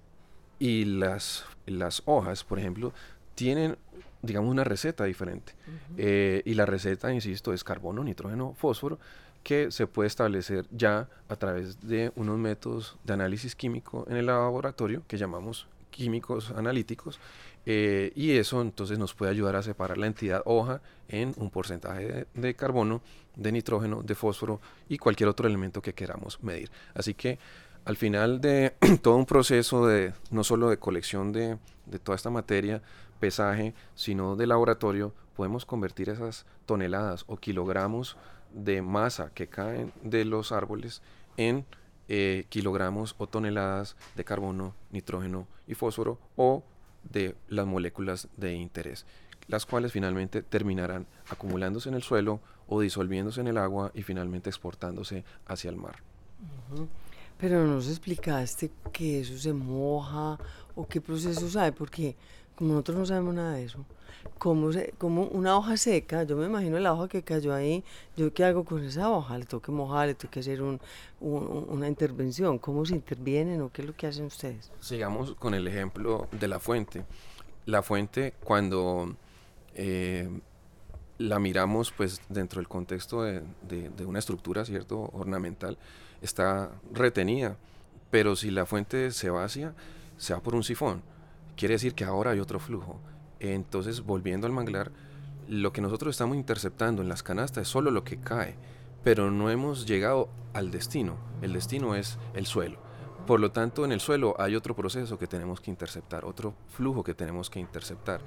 y 0.61 0.85
las, 0.85 1.45
las 1.67 2.03
hojas, 2.05 2.45
por 2.45 2.61
ejemplo, 2.61 2.93
tienen 3.35 3.77
digamos 4.23 4.51
una 4.51 4.63
receta 4.63 5.05
diferente. 5.05 5.53
Eh, 5.97 6.43
y 6.45 6.55
la 6.55 6.65
receta, 6.65 7.13
insisto, 7.13 7.53
es 7.53 7.65
carbono, 7.65 8.05
nitrógeno, 8.05 8.55
fósforo, 8.57 9.01
que 9.49 9.71
se 9.71 9.87
puede 9.87 10.09
establecer 10.09 10.67
ya 10.71 11.09
a 11.27 11.37
través 11.37 11.81
de 11.81 12.13
unos 12.17 12.37
métodos 12.37 12.99
de 13.05 13.15
análisis 13.15 13.57
químico 13.57 14.05
en 14.11 14.19
el 14.19 14.27
laboratorio 14.27 15.05
que 15.09 15.17
llamamos 15.17 15.67
químicos 15.89 16.51
analíticos 16.51 17.19
eh, 17.65 18.13
y 18.15 18.33
eso 18.33 18.61
entonces 18.61 18.99
nos 18.99 19.15
puede 19.15 19.31
ayudar 19.31 19.57
a 19.57 19.63
separar 19.63 19.97
la 19.97 20.07
entidad 20.07 20.43
hoja 20.45 20.83
en 21.09 21.33
un 21.39 21.49
porcentaje 21.49 22.27
de, 22.35 22.55
carbono, 22.57 23.01
de 23.37 23.51
nitrógeno, 23.53 24.03
de 24.03 24.15
fósforo 24.15 24.61
y 24.87 24.99
cualquier 24.99 25.31
otro 25.31 25.49
elemento 25.49 25.81
que 25.81 25.95
queramos 25.95 26.43
medir. 26.43 26.71
Así 26.93 27.15
que 27.15 27.39
al 27.87 27.97
final 27.97 28.43
de 28.43 28.75
todo 29.01 29.17
un 29.17 29.25
proceso 29.25 29.87
de 29.87 30.13
no 30.31 30.45
solo 30.45 30.69
de 30.69 30.77
colección 30.77 31.33
de, 31.33 31.57
de 31.87 31.99
toda 31.99 32.17
esta 32.17 32.29
materia, 32.29 32.83
pesaje, 33.19 33.73
sino 33.95 34.37
de 34.37 34.47
laboratorio, 34.47 35.15
podemos 35.35 35.65
convertir 35.65 36.11
esas 36.11 36.45
toneladas 36.67 37.25
o 37.29 37.39
kilogramos 37.39 38.19
de 38.53 38.83
masa 38.83 39.31
que 39.35 39.47
caen 39.47 39.93
de 40.03 40.25
los 40.25 40.53
árboles 40.53 41.03
en 41.37 41.65
eh, 42.09 42.47
kilogramos 42.49 43.15
o 43.19 43.27
toneladas 43.27 43.97
de 44.17 44.25
carbono, 44.25 44.75
nitrógeno 44.91 45.47
y 45.67 45.75
fósforo 45.75 46.19
o 46.37 46.65
de 47.05 47.37
las 47.49 47.67
moléculas 47.67 48.29
de 48.37 48.55
interés, 48.55 49.05
las 49.47 49.67
cuales 49.67 49.93
finalmente 49.93 50.43
terminarán 50.43 51.07
acumulándose 51.29 51.89
en 51.89 51.95
el 51.95 52.03
suelo 52.03 52.41
o 52.67 52.81
disolviéndose 52.81 53.41
en 53.41 53.49
el 53.49 53.59
agua 53.59 53.91
y 53.95 54.03
finalmente 54.03 54.51
exportándose 54.51 55.25
hacia 55.47 55.71
el 55.71 55.77
mar. 55.77 55.97
Pero 57.39 57.65
no 57.65 57.75
nos 57.75 57.89
explicaste 57.89 58.71
que 58.93 59.21
eso 59.21 59.37
se 59.39 59.53
moja 59.53 60.39
o 60.75 60.87
qué 60.87 61.01
procesos 61.01 61.57
hay, 61.57 61.73
porque 61.73 62.17
como 62.57 62.73
nosotros 62.73 62.99
no 62.99 63.07
sabemos 63.07 63.35
nada 63.35 63.53
de 63.53 63.65
eso, 63.65 63.85
como, 64.39 64.71
como 64.99 65.25
una 65.25 65.57
hoja 65.57 65.77
seca, 65.77 66.23
yo 66.23 66.37
me 66.37 66.47
imagino 66.47 66.79
la 66.79 66.93
hoja 66.93 67.09
que 67.09 67.23
cayó 67.23 67.55
ahí, 67.55 67.85
yo 68.17 68.33
qué 68.33 68.45
hago 68.45 68.65
con 68.65 68.85
esa 68.85 69.11
hoja, 69.11 69.37
le 69.37 69.45
tengo 69.45 69.61
que 69.61 69.73
mojar, 69.73 70.09
le 70.09 70.15
tengo 70.15 70.31
que 70.31 70.41
hacer 70.41 70.63
un, 70.63 70.81
una 71.21 71.89
intervención, 71.89 72.59
¿cómo 72.59 72.85
se 72.87 72.95
intervienen 72.95 73.61
o 73.61 73.71
qué 73.71 73.83
es 73.83 73.89
lo 73.89 73.95
que 73.95 74.07
hacen 74.07 74.27
ustedes? 74.27 74.71
Sigamos 74.81 75.35
con 75.35 75.55
el 75.55 75.67
ejemplo 75.67 76.29
de 76.33 76.49
la 76.49 76.61
fuente. 76.61 77.05
La 77.67 77.83
fuente 77.83 78.33
cuando 78.45 79.15
eh, 79.75 80.29
la 81.19 81.39
miramos 81.39 81.93
pues 81.93 82.21
dentro 82.29 82.61
del 82.61 82.69
contexto 82.69 83.23
de, 83.23 83.43
de, 83.63 84.07
una 84.07 84.21
estructura, 84.21 84.65
¿cierto? 84.65 85.11
Ornamental, 85.13 85.77
está 86.23 86.71
retenida, 86.93 87.57
pero 88.11 88.37
si 88.37 88.51
la 88.51 88.65
fuente 88.65 89.11
se 89.11 89.29
vacía, 89.29 89.75
se 90.17 90.33
va 90.33 90.41
por 90.41 90.55
un 90.55 90.63
sifón. 90.63 91.03
Quiere 91.57 91.75
decir 91.75 91.95
que 91.95 92.05
ahora 92.05 92.31
hay 92.31 92.41
otro 92.41 92.61
flujo 92.61 93.01
entonces, 93.41 94.03
volviendo 94.03 94.47
al 94.47 94.53
manglar, 94.53 94.91
lo 95.49 95.73
que 95.73 95.81
nosotros 95.81 96.15
estamos 96.15 96.37
interceptando 96.37 97.03
en 97.03 97.09
las 97.09 97.23
canastas 97.23 97.63
es 97.63 97.69
solo 97.69 97.91
lo 97.91 98.05
que 98.05 98.19
cae, 98.19 98.57
pero 99.03 99.31
no 99.31 99.51
hemos 99.51 99.87
llegado 99.87 100.29
al 100.53 100.71
destino. 100.71 101.17
El 101.41 101.53
destino 101.53 101.95
es 101.95 102.19
el 102.35 102.47
suelo. 102.47 102.79
Por 103.27 103.41
lo 103.41 103.51
tanto, 103.51 103.85
en 103.85 103.93
el 103.93 104.01
suelo 104.01 104.35
hay 104.39 104.57
otro 104.57 104.75
proceso 104.75 105.19
que 105.19 105.27
tenemos 105.27 105.61
que 105.61 105.71
interceptar, 105.71 106.25
otro 106.25 106.55
flujo 106.69 107.05
que 107.05 107.13
tenemos 107.13 107.51
que 107.51 107.61
interceptar. 107.61 108.23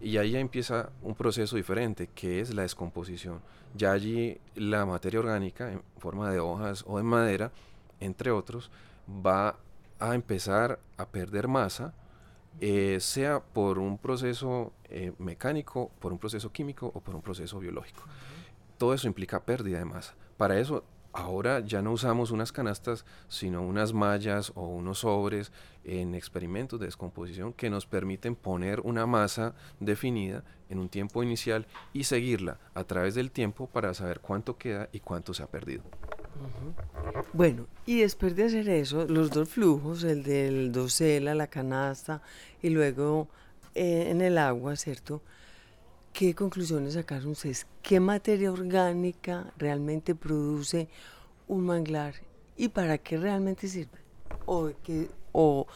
Y 0.00 0.18
ahí 0.18 0.32
ya 0.32 0.40
empieza 0.40 0.90
un 1.02 1.14
proceso 1.14 1.56
diferente, 1.56 2.10
que 2.14 2.40
es 2.40 2.54
la 2.54 2.60
descomposición. 2.60 3.40
Ya 3.74 3.92
allí 3.92 4.38
la 4.54 4.84
materia 4.84 5.20
orgánica, 5.20 5.72
en 5.72 5.82
forma 5.96 6.30
de 6.30 6.38
hojas 6.38 6.84
o 6.86 6.98
de 6.98 7.02
madera, 7.02 7.50
entre 7.98 8.30
otros, 8.30 8.70
va 9.08 9.56
a 9.98 10.14
empezar 10.14 10.78
a 10.98 11.06
perder 11.06 11.48
masa 11.48 11.94
eh, 12.60 12.98
sea 13.00 13.40
por 13.40 13.78
un 13.78 13.98
proceso 13.98 14.72
eh, 14.84 15.12
mecánico, 15.18 15.90
por 15.98 16.12
un 16.12 16.18
proceso 16.18 16.52
químico 16.52 16.90
o 16.94 17.00
por 17.00 17.14
un 17.14 17.22
proceso 17.22 17.58
biológico. 17.58 18.02
Todo 18.78 18.94
eso 18.94 19.06
implica 19.06 19.44
pérdida 19.44 19.78
de 19.78 19.84
masa. 19.84 20.14
Para 20.36 20.58
eso, 20.58 20.84
ahora 21.12 21.60
ya 21.60 21.82
no 21.82 21.92
usamos 21.92 22.30
unas 22.30 22.52
canastas, 22.52 23.04
sino 23.28 23.62
unas 23.62 23.92
mallas 23.92 24.52
o 24.54 24.66
unos 24.66 25.00
sobres 25.00 25.52
en 25.84 26.14
experimentos 26.14 26.80
de 26.80 26.86
descomposición 26.86 27.52
que 27.52 27.70
nos 27.70 27.86
permiten 27.86 28.34
poner 28.34 28.80
una 28.80 29.06
masa 29.06 29.54
definida 29.80 30.44
en 30.68 30.78
un 30.78 30.88
tiempo 30.88 31.22
inicial 31.22 31.66
y 31.92 32.04
seguirla 32.04 32.58
a 32.74 32.84
través 32.84 33.14
del 33.14 33.30
tiempo 33.30 33.66
para 33.68 33.94
saber 33.94 34.20
cuánto 34.20 34.56
queda 34.56 34.88
y 34.92 35.00
cuánto 35.00 35.34
se 35.34 35.42
ha 35.42 35.46
perdido. 35.46 35.82
Bueno, 37.32 37.66
y 37.86 38.00
después 38.00 38.36
de 38.36 38.44
hacer 38.44 38.68
eso, 38.68 39.06
los 39.06 39.30
dos 39.30 39.48
flujos, 39.48 40.04
el 40.04 40.22
del 40.22 40.72
dosel 40.72 41.24
la 41.24 41.46
canasta 41.46 42.22
y 42.62 42.70
luego 42.70 43.28
eh, 43.74 44.08
en 44.10 44.20
el 44.20 44.38
agua, 44.38 44.76
¿cierto? 44.76 45.22
¿Qué 46.12 46.34
conclusiones 46.34 46.94
sacaron 46.94 47.28
ustedes? 47.28 47.66
¿Qué 47.82 48.00
materia 48.00 48.52
orgánica 48.52 49.52
realmente 49.56 50.14
produce 50.14 50.88
un 51.48 51.64
manglar 51.64 52.14
y 52.56 52.68
para 52.68 52.98
qué 52.98 53.16
realmente 53.16 53.66
sirve? 53.66 53.98
O, 54.44 54.70
que, 54.82 55.08
o 55.32 55.66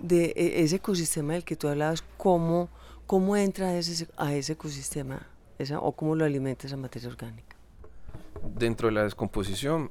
de 0.00 0.32
e, 0.36 0.62
ese 0.62 0.76
ecosistema 0.76 1.34
del 1.34 1.44
que 1.44 1.54
tú 1.54 1.68
hablabas, 1.68 2.02
¿cómo, 2.16 2.68
cómo 3.06 3.36
entra 3.36 3.68
a 3.68 3.76
ese, 3.76 4.08
a 4.16 4.34
ese 4.34 4.54
ecosistema 4.54 5.26
o 5.80 5.92
cómo 5.92 6.16
lo 6.16 6.24
alimenta 6.24 6.66
esa 6.66 6.76
materia 6.76 7.08
orgánica? 7.08 7.56
Dentro 8.56 8.88
de 8.88 8.94
la 8.94 9.04
descomposición, 9.04 9.90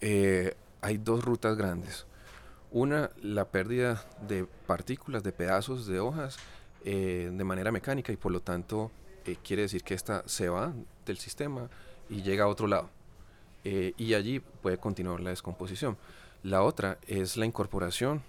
eh, 0.00 0.54
hay 0.80 0.98
dos 0.98 1.24
rutas 1.24 1.56
grandes. 1.56 2.06
Una, 2.70 3.10
la 3.22 3.46
pérdida 3.46 4.04
de 4.26 4.46
partículas, 4.66 5.22
de 5.22 5.32
pedazos 5.32 5.86
de 5.86 6.00
hojas 6.00 6.36
eh, 6.84 7.30
de 7.32 7.44
manera 7.44 7.72
mecánica 7.72 8.12
y 8.12 8.16
por 8.16 8.32
lo 8.32 8.40
tanto 8.40 8.90
eh, 9.24 9.36
quiere 9.42 9.62
decir 9.62 9.82
que 9.82 9.94
esta 9.94 10.22
se 10.26 10.48
va 10.48 10.72
del 11.04 11.18
sistema 11.18 11.68
y 12.08 12.22
llega 12.22 12.44
a 12.44 12.48
otro 12.48 12.66
lado. 12.66 12.90
Y 13.64 14.14
allí 14.14 14.38
puede 14.38 14.78
continuar 14.78 15.18
la 15.18 15.30
descomposición. 15.30 15.96
La 16.44 16.62
otra 16.62 16.98
es 17.08 17.36
la 17.36 17.46
incorporación 17.46 18.22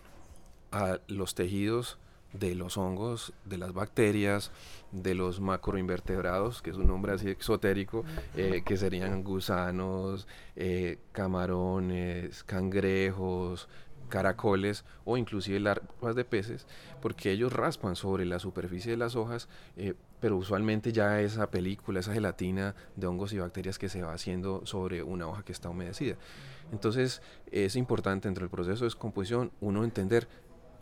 a 0.71 0.97
los 1.07 1.36
tejidos 1.36 2.00
de 2.34 2.55
los 2.55 2.77
hongos, 2.77 3.34
de 3.46 3.57
las 3.57 3.74
bacterias, 3.74 4.51
de 4.91 5.15
los 5.15 5.39
macroinvertebrados, 5.39 6.62
que 6.62 6.69
es 6.69 6.77
un 6.77 6.88
nombre 6.88 7.13
así 7.13 7.29
exotérico, 7.29 8.03
eh, 8.36 8.63
que 8.65 8.77
serían 8.77 9.24
gusanos, 9.24 10.27
eh, 10.55 11.00
camarones, 11.12 12.43
cangrejos, 12.43 13.67
caracoles 14.07 14.86
o 15.05 15.17
inclusive 15.17 15.60
larvas 15.60 16.15
de 16.15 16.25
peces, 16.25 16.65
porque 17.01 17.31
ellos 17.31 17.53
raspan 17.53 17.96
sobre 17.96 18.25
la 18.25 18.39
superficie 18.39 18.91
de 18.91 18.98
las 18.98 19.15
hojas, 19.15 19.50
eh, 19.75 19.93
pero 20.19 20.38
usualmente 20.38 20.91
ya 20.91 21.22
esa 21.22 21.51
película, 21.51 22.00
esa 22.00 22.13
gelatina 22.13 22.75
de 22.96 23.07
hongos 23.07 23.34
y 23.34 23.39
bacterias 23.39 23.77
que 23.77 23.89
se 23.89 24.01
va 24.01 24.13
haciendo 24.13 24.65
sobre 24.65 25.03
una 25.03 25.27
hoja 25.27 25.43
que 25.43 25.51
está 25.51 25.69
humedecida. 25.69 26.15
Entonces 26.72 27.22
es 27.51 27.75
importante 27.75 28.27
dentro 28.27 28.43
del 28.43 28.50
proceso 28.50 28.79
de 28.79 28.88
descomposición 28.88 29.51
uno 29.62 29.84
entender 29.84 30.27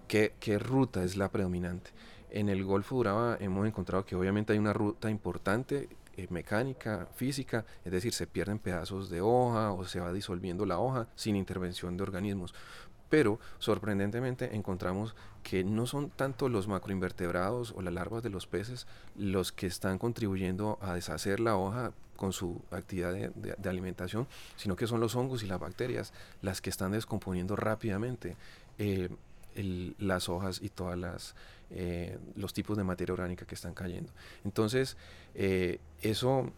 qué, 0.07 0.33
qué 0.39 0.59
ruta 0.59 1.03
es 1.03 1.17
la 1.17 1.29
predominante. 1.29 1.91
En 2.29 2.49
el 2.49 2.63
Golfo 2.63 2.95
Duraba 2.95 3.37
hemos 3.39 3.65
encontrado 3.67 4.05
que 4.05 4.15
obviamente 4.15 4.53
hay 4.53 4.59
una 4.59 4.73
ruta 4.73 5.09
importante 5.09 5.89
eh, 6.17 6.27
mecánica, 6.29 7.07
física, 7.15 7.65
es 7.83 7.91
decir, 7.91 8.13
se 8.13 8.27
pierden 8.27 8.59
pedazos 8.59 9.09
de 9.09 9.21
hoja 9.21 9.71
o 9.71 9.85
se 9.85 9.99
va 9.99 10.11
disolviendo 10.13 10.65
la 10.65 10.79
hoja 10.79 11.07
sin 11.15 11.35
intervención 11.35 11.97
de 11.97 12.03
organismos 12.03 12.53
pero 13.09 13.39
sorprendentemente 13.59 14.55
encontramos 14.55 15.15
que 15.43 15.63
no 15.63 15.85
son 15.85 16.09
tanto 16.09 16.49
los 16.49 16.67
macroinvertebrados 16.67 17.73
o 17.75 17.81
las 17.81 17.93
larvas 17.93 18.23
de 18.23 18.29
los 18.29 18.47
peces 18.47 18.87
los 19.15 19.51
que 19.51 19.67
están 19.67 19.97
contribuyendo 19.99 20.77
a 20.81 20.95
deshacer 20.95 21.39
la 21.39 21.55
hoja 21.55 21.93
con 22.15 22.33
su 22.33 22.61
actividad 22.71 23.13
de, 23.13 23.69
alimentación, 23.69 24.27
sino 24.55 24.75
que 24.75 24.87
son 24.87 25.01
los 25.01 25.15
hongos 25.15 25.43
y 25.43 25.47
las 25.47 25.59
bacterias 25.59 26.13
las 26.41 26.61
que 26.61 26.69
están 26.69 26.91
descomponiendo 26.91 27.55
rápidamente 27.55 28.37
eh, 28.79 29.09
las 29.55 30.29
hojas 30.29 30.59
y 30.61 30.69
todas 30.69 30.97
las 30.97 31.35
eh, 31.71 32.19
los 32.35 32.53
tipos 32.53 32.77
de 32.77 32.83
materia 32.83 33.13
orgánica 33.13 33.45
que 33.45 33.55
están 33.55 33.73
cayendo. 33.73 34.11
Entonces, 34.43 34.97
eh, 35.33 35.79
eso 36.01 36.51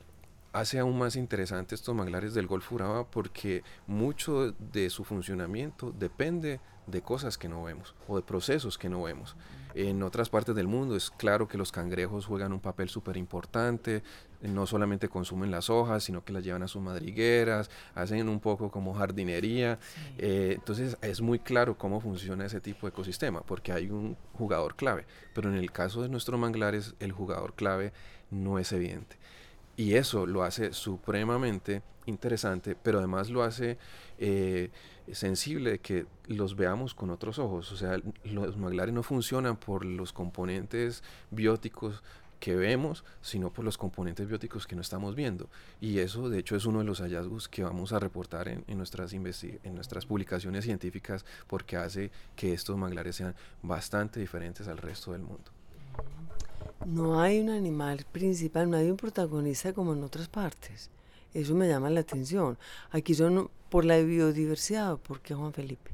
hace 0.51 0.80
aún 0.80 0.98
más 0.98 1.16
interesante 1.16 1.75
estos 1.75 1.96
manglares 1.96 2.34
del 2.34 2.46
Golfo 2.46 2.75
Urabá 2.75 3.10
porque 3.10 3.63
mucho 3.86 4.51
de 4.51 4.89
su 4.89 5.06
funcionamiento 5.06 5.94
depende 5.98 6.60
de 6.88 7.01
cosas 7.01 7.38
que 7.38 7.48
no 7.48 7.63
vemos 7.63 7.96
o 8.08 8.18
de 8.18 8.22
procesos 8.24 8.77
que 8.77 8.89
no 8.89 9.04
vemos. 9.04 9.36
En 9.79 10.01
otras 10.01 10.31
partes 10.31 10.55
del 10.55 10.67
mundo 10.67 10.96
es 10.96 11.12
claro 11.12 11.48
que 11.48 11.55
los 11.55 11.72
cangrejos 11.72 12.25
juegan 12.25 12.51
un 12.51 12.60
papel 12.60 12.89
súper 12.89 13.15
importante, 13.15 14.01
no 14.41 14.65
solamente 14.65 15.07
consumen 15.07 15.51
las 15.51 15.69
hojas, 15.69 16.03
sino 16.03 16.25
que 16.25 16.34
las 16.34 16.43
llevan 16.43 16.63
a 16.63 16.67
sus 16.67 16.81
madrigueras, 16.81 17.69
hacen 17.93 18.27
un 18.27 18.39
poco 18.39 18.72
como 18.72 18.96
jardinería. 18.96 19.77
Eh, 20.17 20.53
entonces 20.55 20.98
es 21.03 21.22
muy 21.22 21.38
claro 21.38 21.77
cómo 21.77 22.01
funciona 22.01 22.48
ese 22.48 22.60
tipo 22.60 22.88
de 22.88 22.89
ecosistema, 22.89 23.41
porque 23.41 23.72
hay 23.72 23.91
un 23.91 24.17
jugador 24.34 24.75
clave. 24.75 25.05
Pero 25.36 25.48
en 25.48 25.55
el 25.55 25.72
caso 25.72 26.01
de 26.01 26.10
nuestros 26.10 26.39
manglares, 26.39 26.96
el 27.00 27.12
jugador 27.12 27.53
clave 27.53 27.93
no 28.31 28.57
es 28.57 28.72
evidente. 28.72 29.17
Y 29.77 29.93
eso 29.93 30.25
lo 30.25 30.43
hace 30.43 30.74
supremamente 30.74 31.84
interesante, 32.07 32.75
pero 32.75 32.98
además 32.98 33.29
lo 33.29 33.43
hace 33.43 33.77
eh, 34.17 34.72
sensible 35.12 35.72
de 35.72 35.79
que 35.79 36.07
los 36.25 36.55
veamos 36.55 36.96
con 36.96 37.12
otros 37.12 37.38
ojos. 37.38 37.72
O 37.72 37.77
sea, 37.77 38.00
los 38.24 38.57
maglares 38.57 38.93
no 38.93 39.03
funcionan 39.03 39.55
por 39.55 39.86
los 39.86 40.13
componentes 40.13 41.03
bióticos 41.29 42.01
que 42.39 42.55
vemos, 42.55 43.03
sino 43.22 43.51
por 43.51 43.65
los 43.65 43.77
componentes 43.77 44.27
bióticos 44.27 44.65
que 44.65 44.75
no 44.75 44.81
estamos 44.81 45.15
viendo. 45.15 45.48
Y 45.79 46.00
eso, 46.00 46.27
de 46.27 46.39
hecho, 46.39 46.55
es 46.55 46.65
uno 46.65 46.79
de 46.79 46.86
los 46.86 47.00
hallazgos 47.01 47.48
que 47.48 47.63
vamos 47.63 47.93
a 47.93 48.00
reportar 48.00 48.48
en, 48.48 48.63
en 48.67 48.77
nuestras, 48.77 49.13
en 49.13 49.75
nuestras 49.75 50.05
publicaciones 50.07 50.66
científicas, 50.66 51.24
porque 51.48 51.77
hace 51.77 52.11
que 52.35 52.53
estos 52.53 52.77
manglares 52.77 53.16
sean 53.16 53.35
bastante 53.61 54.20
diferentes 54.20 54.68
al 54.68 54.77
resto 54.77 55.11
del 55.11 55.22
mundo. 55.22 55.56
No 56.85 57.20
hay 57.20 57.39
un 57.39 57.50
animal 57.50 58.05
principal, 58.11 58.70
no 58.70 58.77
hay 58.77 58.89
un 58.89 58.98
protagonista 58.98 59.74
como 59.74 59.93
en 59.93 60.03
otras 60.03 60.27
partes. 60.27 60.89
Eso 61.33 61.53
me 61.53 61.67
llama 61.67 61.89
la 61.89 62.00
atención. 62.00 62.57
Aquí 62.91 63.13
son 63.13 63.50
por 63.70 63.85
la 63.85 63.98
biodiversidad, 64.00 64.98
¿por 64.98 65.20
qué 65.22 65.35
Juan 65.35 65.53
Felipe? 65.53 65.91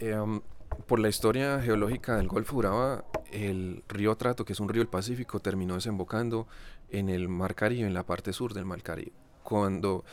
Um, 0.00 0.40
por 0.86 0.98
la 0.98 1.08
historia 1.08 1.60
geológica 1.60 2.16
del 2.16 2.28
Golfo 2.28 2.56
Urabá, 2.56 3.04
el 3.30 3.84
río 3.88 4.16
Trato, 4.16 4.44
que 4.44 4.54
es 4.54 4.60
un 4.60 4.68
río 4.68 4.80
del 4.80 4.88
Pacífico, 4.88 5.40
terminó 5.40 5.74
desembocando 5.74 6.46
en 6.90 7.08
el 7.08 7.28
Mar 7.28 7.54
Caribe, 7.54 7.86
en 7.86 7.94
la 7.94 8.04
parte 8.04 8.32
sur 8.32 8.54
del 8.54 8.64
Mar 8.64 8.82
Caribe. 8.82 9.12
Cuando 9.42 10.04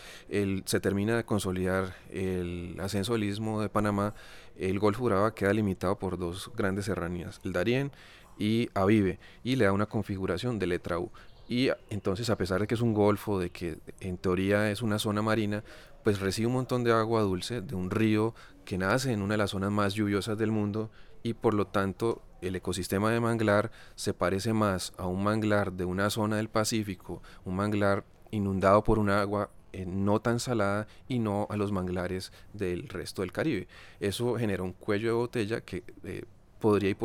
se 0.66 0.80
termina 0.80 1.16
de 1.16 1.24
consolidar 1.24 1.96
el 2.10 2.76
ascenso 2.80 3.14
del 3.14 3.24
istmo 3.24 3.62
de 3.62 3.70
Panamá, 3.70 4.14
el 4.58 4.80
Golfo 4.80 5.04
Urabá 5.04 5.34
queda 5.34 5.54
limitado 5.54 5.98
por 5.98 6.18
dos 6.18 6.52
grandes 6.56 6.86
serranías, 6.86 7.40
el 7.44 7.54
Darién 7.54 7.92
y 8.38 8.70
Avive 8.74 9.20
y 9.44 9.56
le 9.56 9.66
da 9.66 9.72
una 9.72 9.86
configuración 9.88 10.60
de 10.60 10.68
letra 10.68 11.00
U. 11.00 11.12
Y 11.50 11.70
entonces, 11.90 12.30
a 12.30 12.38
pesar 12.38 12.60
de 12.62 12.68
que 12.68 12.76
es 12.76 12.82
un 12.82 12.94
golfo, 12.94 13.40
de 13.40 13.50
que 13.52 13.80
en 14.02 14.18
teoría 14.18 14.70
es 14.70 14.82
una 14.82 15.00
zona 15.00 15.22
marina, 15.22 15.64
pues 16.04 16.20
recibe 16.20 16.48
un 16.48 16.54
montón 16.54 16.84
de 16.84 16.92
agua 16.92 17.22
dulce 17.22 17.62
de 17.62 17.76
un 17.76 17.90
río 17.90 18.34
que 18.66 18.78
nace 18.78 19.14
en 19.14 19.22
una 19.22 19.36
de 19.36 19.38
las 19.38 19.52
zonas 19.52 19.72
más 19.72 19.94
lluviosas 19.94 20.38
del 20.38 20.52
mundo 20.52 20.92
y 21.24 21.34
por 21.34 21.54
lo 21.54 21.68
tanto 21.68 22.22
el 22.42 22.56
ecosistema 22.56 23.12
de 23.12 23.20
manglar 23.20 23.72
se 23.96 24.14
parece 24.14 24.54
más 24.54 24.94
a 24.98 25.08
un 25.08 25.24
manglar 25.24 25.74
de 25.74 25.86
una 25.86 26.10
zona 26.10 26.38
del 26.38 26.50
Pacífico, 26.50 27.22
un 27.46 27.56
manglar 27.56 28.06
inundado 28.32 28.84
por 28.84 29.00
un 29.00 29.10
agua 29.10 29.50
eh, 29.74 29.86
no 29.86 30.20
tan 30.22 30.40
salada 30.40 30.88
y 31.08 31.20
no 31.20 31.48
a 31.50 31.58
los 31.58 31.72
manglares 31.72 32.32
del 32.54 32.88
resto 32.88 33.22
del 33.22 33.32
Caribe. 33.32 33.68
Eso 34.00 34.36
genera 34.36 34.64
un 34.64 34.74
cuello 34.74 35.10
de 35.10 35.14
botella 35.14 35.62
que 35.62 35.84
eh, 36.04 36.24
podría 36.60 36.96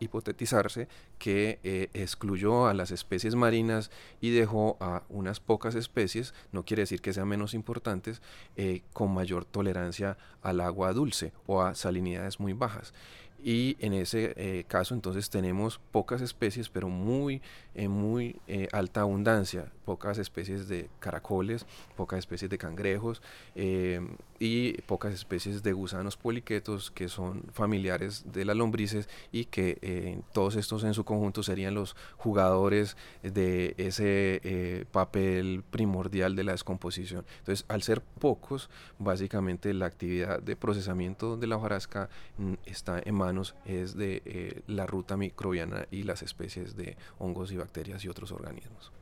hipotetizarse 0.00 0.88
que 1.18 1.58
eh, 1.62 1.88
excluyó 1.94 2.66
a 2.66 2.74
las 2.74 2.90
especies 2.90 3.34
marinas 3.34 3.90
y 4.20 4.30
dejó 4.30 4.76
a 4.80 5.02
unas 5.08 5.40
pocas 5.40 5.74
especies, 5.74 6.34
no 6.52 6.64
quiere 6.64 6.82
decir 6.82 7.00
que 7.00 7.12
sean 7.12 7.28
menos 7.28 7.54
importantes, 7.54 8.22
eh, 8.56 8.82
con 8.92 9.12
mayor 9.12 9.44
tolerancia 9.44 10.16
al 10.42 10.60
agua 10.60 10.92
dulce 10.92 11.32
o 11.46 11.62
a 11.62 11.74
salinidades 11.74 12.40
muy 12.40 12.52
bajas 12.52 12.92
y 13.42 13.76
en 13.80 13.92
ese 13.92 14.34
eh, 14.36 14.64
caso 14.66 14.94
entonces 14.94 15.30
tenemos 15.30 15.80
pocas 15.92 16.20
especies 16.20 16.68
pero 16.68 16.88
muy 16.88 17.42
en 17.74 17.90
muy 17.90 18.40
eh, 18.46 18.68
alta 18.72 19.02
abundancia. 19.02 19.72
Pocas 19.84 20.18
especies 20.18 20.68
de 20.68 20.88
caracoles 21.00 21.66
pocas 21.96 22.18
especies 22.18 22.50
de 22.50 22.58
cangrejos 22.58 23.22
eh, 23.54 24.00
y 24.38 24.72
pocas 24.82 25.12
especies 25.12 25.62
de 25.62 25.72
gusanos 25.72 26.16
poliquetos 26.16 26.90
que 26.90 27.08
son 27.08 27.42
familiares 27.52 28.24
de 28.32 28.44
las 28.44 28.56
lombrices 28.56 29.08
y 29.32 29.46
que 29.46 30.20
todos 30.32 30.56
estos 30.56 30.84
en 30.84 30.94
su 30.94 31.04
conjunto 31.04 31.42
serían 31.42 31.74
los 31.74 31.96
jugadores 32.16 32.96
de 33.22 33.74
ese 33.76 34.86
papel 34.92 35.62
primordial 35.70 36.36
de 36.36 36.44
la 36.44 36.52
descomposición. 36.52 37.24
Entonces 37.40 37.66
al 37.68 37.82
ser 37.82 38.00
pocos 38.00 38.70
básicamente 38.98 39.74
la 39.74 39.86
actividad 39.86 40.40
de 40.40 40.56
procesamiento 40.56 41.36
de 41.36 41.46
la 41.46 41.56
hojarasca 41.56 42.08
mm, 42.38 42.54
está 42.66 43.00
en 43.04 43.14
es 43.64 43.96
de 43.96 44.22
eh, 44.24 44.62
la 44.66 44.86
ruta 44.86 45.16
microbiana 45.16 45.86
y 45.90 46.02
las 46.04 46.22
especies 46.22 46.76
de 46.76 46.96
hongos 47.18 47.52
y 47.52 47.56
bacterias 47.56 48.04
y 48.04 48.08
otros 48.08 48.32
organismos. 48.32 48.92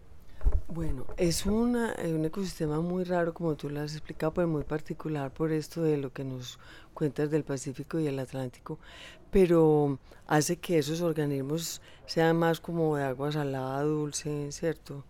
Bueno, 0.68 1.06
es 1.16 1.46
una, 1.46 1.94
eh, 1.94 2.12
un 2.14 2.24
ecosistema 2.24 2.80
muy 2.80 3.04
raro, 3.04 3.34
como 3.34 3.56
tú 3.56 3.70
lo 3.70 3.80
has 3.80 3.92
explicado, 3.92 4.34
pero 4.34 4.48
muy 4.48 4.64
particular 4.64 5.32
por 5.32 5.50
esto 5.52 5.82
de 5.82 5.96
lo 5.96 6.12
que 6.12 6.24
nos 6.24 6.58
cuentas 6.94 7.30
del 7.30 7.44
Pacífico 7.44 7.98
y 7.98 8.06
el 8.06 8.18
Atlántico, 8.18 8.78
pero 9.30 9.98
hace 10.26 10.56
que 10.56 10.78
esos 10.78 11.00
organismos 11.00 11.80
sean 12.06 12.36
más 12.36 12.60
como 12.60 12.96
de 12.96 13.04
agua 13.04 13.32
salada, 13.32 13.82
dulce, 13.82 14.52
¿cierto? 14.52 15.04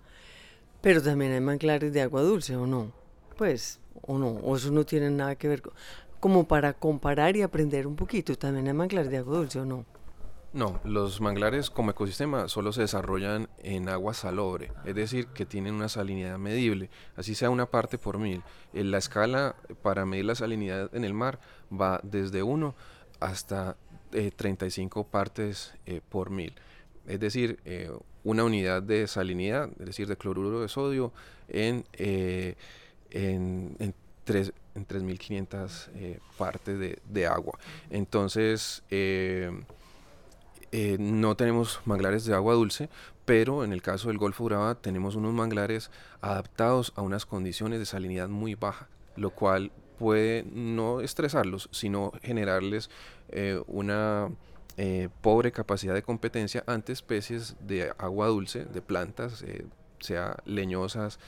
Pero 0.80 1.02
también 1.02 1.32
hay 1.32 1.40
manglares 1.40 1.92
de 1.92 2.02
agua 2.02 2.22
dulce, 2.22 2.56
¿o 2.56 2.66
no? 2.66 2.92
Pues, 3.36 3.80
o 4.02 4.18
no, 4.18 4.28
o 4.28 4.56
eso 4.56 4.70
no 4.70 4.84
tiene 4.84 5.10
nada 5.10 5.36
que 5.36 5.48
ver 5.48 5.62
con 5.62 5.72
como 6.20 6.46
para 6.48 6.72
comparar 6.74 7.36
y 7.36 7.42
aprender 7.42 7.86
un 7.86 7.96
poquito. 7.96 8.36
También 8.36 8.66
hay 8.66 8.74
manglares 8.74 9.10
de 9.10 9.18
agua 9.18 9.38
dulce 9.38 9.60
o 9.60 9.64
no. 9.64 9.84
No, 10.54 10.80
los 10.82 11.20
manglares 11.20 11.68
como 11.68 11.90
ecosistema 11.90 12.48
solo 12.48 12.72
se 12.72 12.80
desarrollan 12.80 13.50
en 13.58 13.90
agua 13.90 14.14
salobre, 14.14 14.72
es 14.86 14.94
decir, 14.94 15.26
que 15.26 15.44
tienen 15.44 15.74
una 15.74 15.90
salinidad 15.90 16.38
medible, 16.38 16.88
así 17.16 17.34
sea 17.34 17.50
una 17.50 17.66
parte 17.66 17.98
por 17.98 18.18
mil. 18.18 18.42
En 18.72 18.90
la 18.90 18.96
escala 18.96 19.56
para 19.82 20.06
medir 20.06 20.24
la 20.24 20.34
salinidad 20.34 20.94
en 20.94 21.04
el 21.04 21.12
mar 21.12 21.38
va 21.70 22.00
desde 22.02 22.42
1 22.42 22.74
hasta 23.20 23.76
35 24.10 25.00
eh, 25.00 25.06
partes 25.10 25.74
eh, 25.84 26.00
por 26.08 26.30
mil. 26.30 26.54
Es 27.06 27.20
decir, 27.20 27.60
eh, 27.66 27.90
una 28.24 28.44
unidad 28.44 28.82
de 28.82 29.06
salinidad, 29.06 29.68
es 29.78 29.86
decir, 29.86 30.08
de 30.08 30.16
cloruro 30.16 30.62
de 30.62 30.68
sodio 30.68 31.12
en, 31.48 31.84
en, 31.92 32.56
en 33.78 33.94
tres, 34.28 34.52
en 34.74 34.86
3.500 34.86 35.88
eh, 35.94 36.18
partes 36.36 36.98
de, 37.02 37.26
agua. 37.26 37.58
Entonces, 37.88 38.82
eh, 38.90 39.50
eh, 40.70 40.98
no 41.00 41.34
tenemos 41.34 41.80
manglares 41.86 42.26
de 42.26 42.34
agua 42.34 42.52
dulce, 42.52 42.90
pero 43.24 43.64
en 43.64 43.72
el 43.72 43.80
caso 43.80 44.08
del 44.08 44.18
Golfo 44.18 44.44
Urabá 44.44 44.74
tenemos 44.74 45.14
unos 45.14 45.32
manglares 45.32 45.90
adaptados 46.20 46.92
a 46.94 47.00
unas 47.00 47.24
condiciones 47.24 47.78
de 47.78 47.86
salinidad 47.86 48.28
muy 48.28 48.54
baja, 48.54 48.88
lo 49.16 49.30
cual 49.30 49.72
puede 49.98 50.44
no 50.52 51.00
estresarlos, 51.00 51.70
sino 51.72 52.12
generarles 52.22 52.90
eh, 53.30 53.60
una 53.66 54.30
pobre 55.22 55.50
capacidad 55.50 55.92
de 55.92 56.02
competencia 56.02 56.62
ante 56.68 56.92
especies 56.92 57.56
de 57.58 57.92
agua 57.98 58.28
dulce, 58.28 58.64
de 58.64 58.80
plantas, 58.80 59.44
sea 59.98 60.36
leñosas 60.44 61.18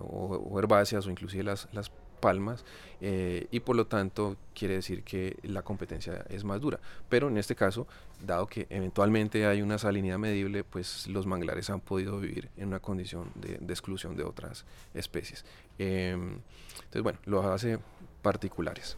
o, 0.00 0.58
herbáceas 0.58 1.06
o 1.06 1.10
inclusive 1.10 1.44
las, 1.44 1.66
las 1.72 1.90
palmas 2.24 2.64
eh, 3.02 3.48
y 3.50 3.60
por 3.60 3.76
lo 3.76 3.86
tanto 3.86 4.38
quiere 4.54 4.76
decir 4.76 5.02
que 5.02 5.36
la 5.42 5.60
competencia 5.60 6.24
es 6.30 6.42
más 6.42 6.58
dura. 6.58 6.80
Pero 7.10 7.28
en 7.28 7.36
este 7.36 7.54
caso, 7.54 7.86
dado 8.24 8.46
que 8.46 8.66
eventualmente 8.70 9.44
hay 9.44 9.60
una 9.60 9.76
salinidad 9.76 10.16
medible, 10.16 10.64
pues 10.64 11.06
los 11.06 11.26
manglares 11.26 11.68
han 11.68 11.80
podido 11.80 12.18
vivir 12.18 12.48
en 12.56 12.68
una 12.68 12.80
condición 12.80 13.30
de, 13.34 13.56
exclusión 13.74 14.16
de 14.16 14.24
otras 14.24 14.64
especies. 14.94 15.44
Em, 15.78 16.38
entonces, 16.76 17.02
bueno, 17.02 17.18
lo 17.26 17.42
hace 17.52 17.78
particulares. 18.22 18.96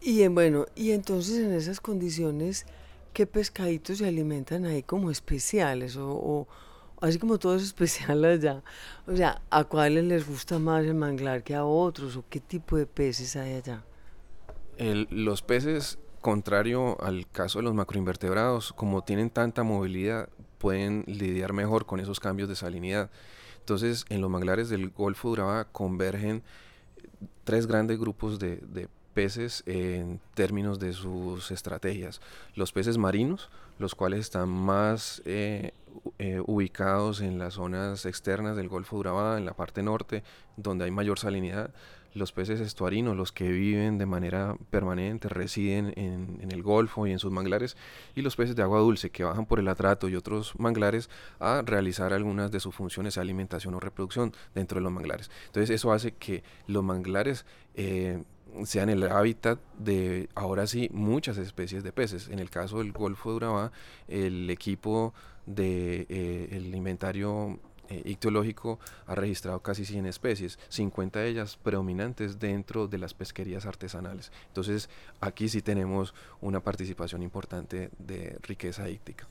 Y 0.00 0.24
bueno, 0.28 0.66
y 0.76 0.92
entonces 0.92 1.38
en 1.38 1.52
esas 1.52 1.80
condiciones, 1.80 2.64
¿qué 3.12 3.26
pescaditos 3.26 3.98
se 3.98 4.06
alimentan 4.06 4.66
ahí 4.66 4.84
como 4.84 5.10
especiales 5.10 5.96
o 5.98 6.46
así 7.00 7.18
como 7.18 7.38
todo 7.38 7.56
es 7.56 7.62
especial 7.62 8.24
allá, 8.24 8.62
o 9.06 9.16
sea, 9.16 9.40
¿a 9.50 9.64
cuáles 9.64 10.04
les 10.04 10.26
gusta 10.26 10.58
más 10.58 10.84
el 10.84 10.94
manglar 10.94 11.42
que 11.42 11.54
a 11.54 11.64
otros 11.64 12.16
o 12.16 12.24
qué 12.28 12.40
tipo 12.40 12.76
de 12.76 12.86
peces 12.86 13.36
hay 13.36 13.54
allá? 13.54 13.82
los 14.78 15.40
peces, 15.40 15.98
contrario 16.20 17.00
al 17.02 17.26
caso 17.30 17.60
de 17.60 17.62
los 17.62 17.72
macroinvertebrados, 17.72 18.74
como 18.74 19.02
tienen 19.02 19.30
tanta 19.30 19.62
movilidad, 19.62 20.28
pueden 20.58 21.04
lidiar 21.06 21.54
mejor 21.54 21.86
con 21.86 21.98
esos 21.98 22.20
cambios 22.20 22.48
de 22.48 22.56
salinidad. 22.56 23.10
Entonces, 23.60 24.04
en 24.10 24.20
los 24.20 24.28
manglares 24.30 24.68
del 24.68 24.90
Golfo 24.90 25.28
de 25.28 25.32
Urabá 25.32 25.64
convergen 25.64 26.42
tres 27.44 27.66
grandes 27.66 27.98
grupos 27.98 28.38
de, 28.38 28.56
de 28.56 28.88
peces 29.16 29.62
en 29.64 30.20
términos 30.34 30.78
de 30.78 30.92
sus 30.92 31.50
estrategias. 31.50 32.20
Los 32.54 32.72
peces 32.72 32.98
marinos, 32.98 33.48
los 33.78 33.94
cuales 33.94 34.20
están 34.20 34.50
más 34.50 35.22
eh, 35.24 35.72
eh, 36.18 36.42
ubicados 36.46 37.22
en 37.22 37.38
las 37.38 37.54
zonas 37.54 38.04
externas 38.04 38.58
del 38.58 38.68
Golfo 38.68 38.96
de 38.96 39.00
Urabá, 39.00 39.38
en 39.38 39.46
la 39.46 39.54
parte 39.54 39.82
norte, 39.82 40.22
donde 40.58 40.84
hay 40.84 40.90
mayor 40.90 41.18
salinidad. 41.18 41.70
Los 42.12 42.32
peces 42.32 42.60
estuarinos, 42.60 43.16
los 43.16 43.32
que 43.32 43.48
viven 43.48 43.96
de 43.96 44.04
manera 44.04 44.54
permanente, 44.68 45.30
residen 45.30 45.94
en, 45.96 46.50
el 46.50 46.62
Golfo 46.62 47.06
y 47.06 47.12
en 47.12 47.18
sus 47.18 47.32
manglares, 47.32 47.74
y 48.14 48.20
los 48.20 48.36
peces 48.36 48.54
de 48.54 48.64
agua 48.64 48.80
dulce, 48.80 49.08
que 49.08 49.24
bajan 49.24 49.46
por 49.46 49.60
el 49.60 49.68
atrato 49.68 50.10
y 50.10 50.16
otros 50.16 50.52
manglares 50.58 51.08
a 51.40 51.62
realizar 51.64 52.12
algunas 52.12 52.50
de 52.50 52.60
sus 52.60 52.74
funciones 52.74 53.14
de 53.14 53.22
alimentación 53.22 53.74
o 53.74 53.80
reproducción 53.80 54.34
dentro 54.54 54.76
de 54.78 54.82
los 54.82 54.92
manglares. 54.92 55.30
Entonces 55.46 55.70
eso 55.70 55.90
hace 55.90 56.12
que 56.12 56.44
los 56.66 56.84
manglares 56.84 57.46
eh, 57.74 58.22
sean 58.64 58.88
el 58.88 59.02
hábitat 59.04 59.58
de 59.78 60.28
ahora 60.34 60.66
sí 60.66 60.88
muchas 60.92 61.38
especies 61.38 61.82
de 61.82 61.92
peces. 61.92 62.28
En 62.28 62.38
el 62.38 62.50
caso 62.50 62.78
del 62.78 62.92
Golfo 62.92 63.30
de 63.30 63.36
Urabá, 63.36 63.72
el 64.08 64.48
equipo 64.50 65.14
del 65.46 66.06
de, 66.06 66.06
eh, 66.08 66.72
inventario 66.74 67.58
eh, 67.88 68.02
ictiológico 68.04 68.80
ha 69.06 69.14
registrado 69.14 69.60
casi 69.60 69.84
100 69.84 70.06
especies, 70.06 70.58
50 70.70 71.20
de 71.20 71.28
ellas 71.28 71.56
predominantes 71.56 72.40
dentro 72.40 72.88
de 72.88 72.98
las 72.98 73.14
pesquerías 73.14 73.64
artesanales. 73.64 74.32
Entonces 74.48 74.90
aquí 75.20 75.48
sí 75.48 75.62
tenemos 75.62 76.12
una 76.40 76.60
participación 76.60 77.22
importante 77.22 77.90
de 77.98 78.38
riqueza 78.42 78.88
íctica. 78.90 79.28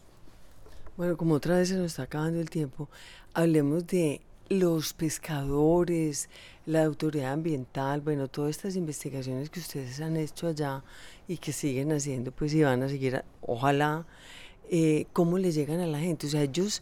Bueno, 0.95 1.17
como 1.17 1.33
otra 1.33 1.57
vez 1.57 1.67
se 1.67 1.75
nos 1.75 1.87
está 1.87 2.03
acabando 2.03 2.39
el 2.39 2.49
tiempo, 2.49 2.89
hablemos 3.33 3.85
de 3.87 4.21
los 4.49 4.93
pescadores, 4.93 6.29
la 6.65 6.83
autoridad 6.83 7.33
ambiental, 7.33 8.01
bueno, 8.01 8.27
todas 8.27 8.51
estas 8.51 8.75
investigaciones 8.75 9.49
que 9.49 9.59
ustedes 9.59 9.99
han 10.01 10.17
hecho 10.17 10.47
allá 10.47 10.83
y 11.27 11.37
que 11.37 11.51
siguen 11.51 11.91
haciendo, 11.91 12.31
pues 12.31 12.53
y 12.53 12.63
van 12.63 12.83
a 12.83 12.89
seguir, 12.89 13.23
ojalá, 13.41 14.05
eh, 14.69 15.05
cómo 15.13 15.37
le 15.37 15.51
llegan 15.51 15.79
a 15.79 15.87
la 15.87 15.99
gente. 15.99 16.27
O 16.27 16.29
sea, 16.29 16.43
ellos, 16.43 16.81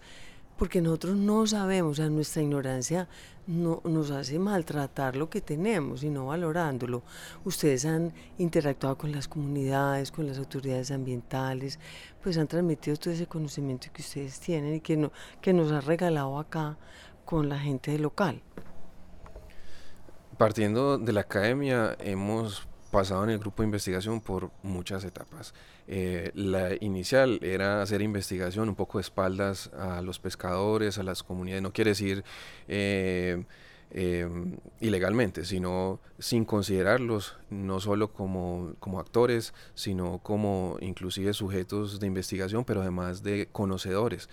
porque 0.57 0.81
nosotros 0.81 1.15
no 1.17 1.45
sabemos, 1.47 1.93
o 1.93 1.95
sea, 1.95 2.09
nuestra 2.09 2.41
ignorancia 2.41 3.07
no, 3.47 3.81
nos 3.83 4.11
hace 4.11 4.39
maltratar 4.39 5.15
lo 5.15 5.29
que 5.29 5.41
tenemos 5.41 6.03
y 6.03 6.09
no 6.09 6.27
valorándolo. 6.27 7.03
Ustedes 7.43 7.85
han 7.85 8.13
interactuado 8.37 8.97
con 8.97 9.11
las 9.11 9.27
comunidades, 9.27 10.11
con 10.11 10.27
las 10.27 10.37
autoridades 10.37 10.91
ambientales, 10.91 11.79
pues 12.21 12.37
han 12.37 12.47
transmitido 12.47 12.95
todo 12.97 13.13
ese 13.13 13.27
conocimiento 13.27 13.87
que 13.93 14.01
ustedes 14.01 14.39
tienen 14.39 14.75
y 14.75 14.79
que, 14.79 14.95
no, 14.95 15.11
que 15.41 15.53
nos 15.53 15.71
ha 15.71 15.81
regalado 15.81 16.39
acá 16.39 16.77
con 17.25 17.49
la 17.49 17.59
gente 17.59 17.97
local? 17.99 18.41
Partiendo 20.37 20.97
de 20.97 21.13
la 21.13 21.21
academia, 21.21 21.95
hemos 21.99 22.67
pasado 22.91 23.23
en 23.23 23.31
el 23.31 23.39
grupo 23.39 23.63
de 23.63 23.67
investigación 23.67 24.21
por 24.21 24.51
muchas 24.61 25.03
etapas. 25.03 25.53
Eh, 25.87 26.31
la 26.35 26.75
inicial 26.79 27.39
era 27.41 27.81
hacer 27.81 28.01
investigación 28.01 28.69
un 28.69 28.75
poco 28.75 28.99
de 28.99 29.01
espaldas 29.01 29.71
a 29.77 30.01
los 30.01 30.19
pescadores, 30.19 30.97
a 30.97 31.03
las 31.03 31.23
comunidades. 31.23 31.63
No 31.63 31.73
quiere 31.73 31.91
decir 31.91 32.23
eh, 32.67 33.43
eh, 33.95 34.27
ilegalmente, 34.79 35.45
sino 35.45 35.99
sin 36.17 36.45
considerarlos 36.45 37.37
no 37.51 37.79
solo 37.79 38.11
como, 38.11 38.73
como, 38.79 38.99
actores, 38.99 39.53
sino 39.75 40.17
como 40.17 40.77
inclusive 40.81 41.31
sujetos 41.33 41.99
de 41.99 42.07
investigación, 42.07 42.65
pero 42.65 42.81
además 42.81 43.21
de 43.21 43.47
conocedores. 43.51 44.29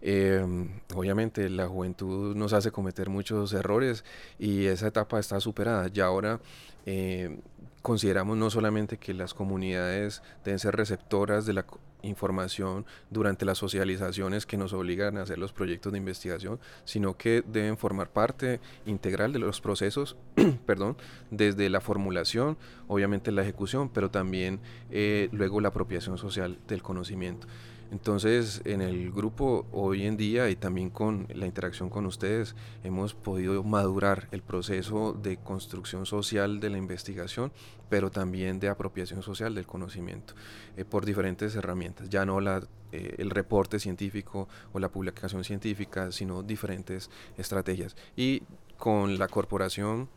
Eh, 0.00 0.46
obviamente 0.94 1.50
la 1.50 1.66
juventud 1.66 2.34
nos 2.36 2.52
hace 2.52 2.70
cometer 2.70 3.10
muchos 3.10 3.52
errores 3.52 4.04
y 4.38 4.66
esa 4.66 4.86
etapa 4.86 5.18
está 5.18 5.40
superada. 5.40 5.88
Ya 5.88 6.06
ahora 6.06 6.40
eh, 6.86 7.40
consideramos 7.82 8.36
no 8.36 8.48
solamente 8.48 8.96
que 8.98 9.12
las 9.12 9.34
comunidades 9.34 10.22
deben 10.44 10.60
ser 10.60 10.76
receptoras 10.76 11.46
de 11.46 11.54
la 11.54 11.66
información 12.02 12.86
durante 13.10 13.44
las 13.44 13.58
socializaciones 13.58 14.46
que 14.46 14.56
nos 14.56 14.72
obligan 14.72 15.16
a 15.16 15.22
hacer 15.22 15.38
los 15.38 15.52
proyectos 15.52 15.92
de 15.92 15.98
investigación, 15.98 16.58
sino 16.84 17.16
que 17.16 17.42
deben 17.46 17.76
formar 17.76 18.10
parte 18.10 18.60
integral 18.86 19.32
de 19.32 19.38
los 19.38 19.60
procesos, 19.60 20.16
perdón, 20.66 20.96
desde 21.30 21.68
la 21.70 21.80
formulación, 21.80 22.56
obviamente 22.88 23.32
la 23.32 23.42
ejecución, 23.42 23.88
pero 23.88 24.10
también 24.10 24.60
eh, 24.90 25.28
luego 25.32 25.60
la 25.60 25.68
apropiación 25.68 26.18
social 26.18 26.58
del 26.68 26.82
conocimiento. 26.82 27.46
Entonces, 27.90 28.62
en 28.64 28.80
el 28.80 29.10
grupo 29.10 29.66
hoy 29.72 30.06
en 30.06 30.16
día 30.16 30.48
y 30.48 30.56
también 30.56 30.90
con 30.90 31.26
la 31.34 31.46
interacción 31.46 31.90
con 31.90 32.06
ustedes, 32.06 32.54
hemos 32.84 33.14
podido 33.14 33.64
madurar 33.64 34.28
el 34.30 34.42
proceso 34.42 35.12
de 35.12 35.38
construcción 35.38 36.06
social 36.06 36.60
de 36.60 36.70
la 36.70 36.78
investigación, 36.78 37.52
pero 37.88 38.10
también 38.10 38.60
de 38.60 38.68
apropiación 38.68 39.22
social 39.22 39.54
del 39.54 39.66
conocimiento 39.66 40.34
eh, 40.76 40.84
por 40.84 41.04
diferentes 41.04 41.56
herramientas. 41.56 42.08
Ya 42.08 42.24
no 42.24 42.40
la, 42.40 42.62
eh, 42.92 43.16
el 43.18 43.30
reporte 43.30 43.80
científico 43.80 44.48
o 44.72 44.78
la 44.78 44.88
publicación 44.88 45.42
científica, 45.42 46.12
sino 46.12 46.44
diferentes 46.44 47.10
estrategias. 47.36 47.96
Y 48.16 48.42
con 48.78 49.18
la 49.18 49.26
corporación 49.26 50.08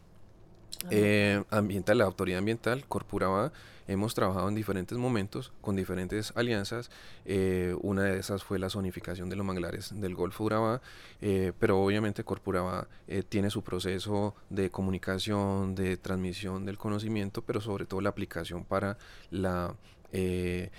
eh, 0.89 1.43
ambiental, 1.49 1.97
la 1.97 2.05
autoridad 2.05 2.39
ambiental, 2.39 2.85
Corpuraba, 2.87 3.51
hemos 3.87 4.13
trabajado 4.13 4.47
en 4.49 4.55
diferentes 4.55 4.97
momentos 4.97 5.51
con 5.61 5.75
diferentes 5.75 6.33
alianzas. 6.35 6.89
Eh, 7.25 7.75
una 7.81 8.03
de 8.03 8.19
esas 8.19 8.43
fue 8.43 8.59
la 8.59 8.69
zonificación 8.69 9.29
de 9.29 9.35
los 9.35 9.45
manglares 9.45 9.91
del 9.93 10.15
Golfo 10.15 10.43
Urabá, 10.43 10.81
eh, 11.21 11.53
pero 11.59 11.81
obviamente 11.81 12.23
Corpuraba 12.23 12.87
eh, 13.07 13.23
tiene 13.27 13.49
su 13.49 13.63
proceso 13.63 14.35
de 14.49 14.69
comunicación, 14.69 15.75
de 15.75 15.97
transmisión 15.97 16.65
del 16.65 16.77
conocimiento, 16.77 17.41
pero 17.41 17.61
sobre 17.61 17.85
todo 17.85 18.01
la 18.01 18.09
aplicación 18.09 18.63
para 18.63 18.97
la 19.31 19.75
eh, 20.15 20.69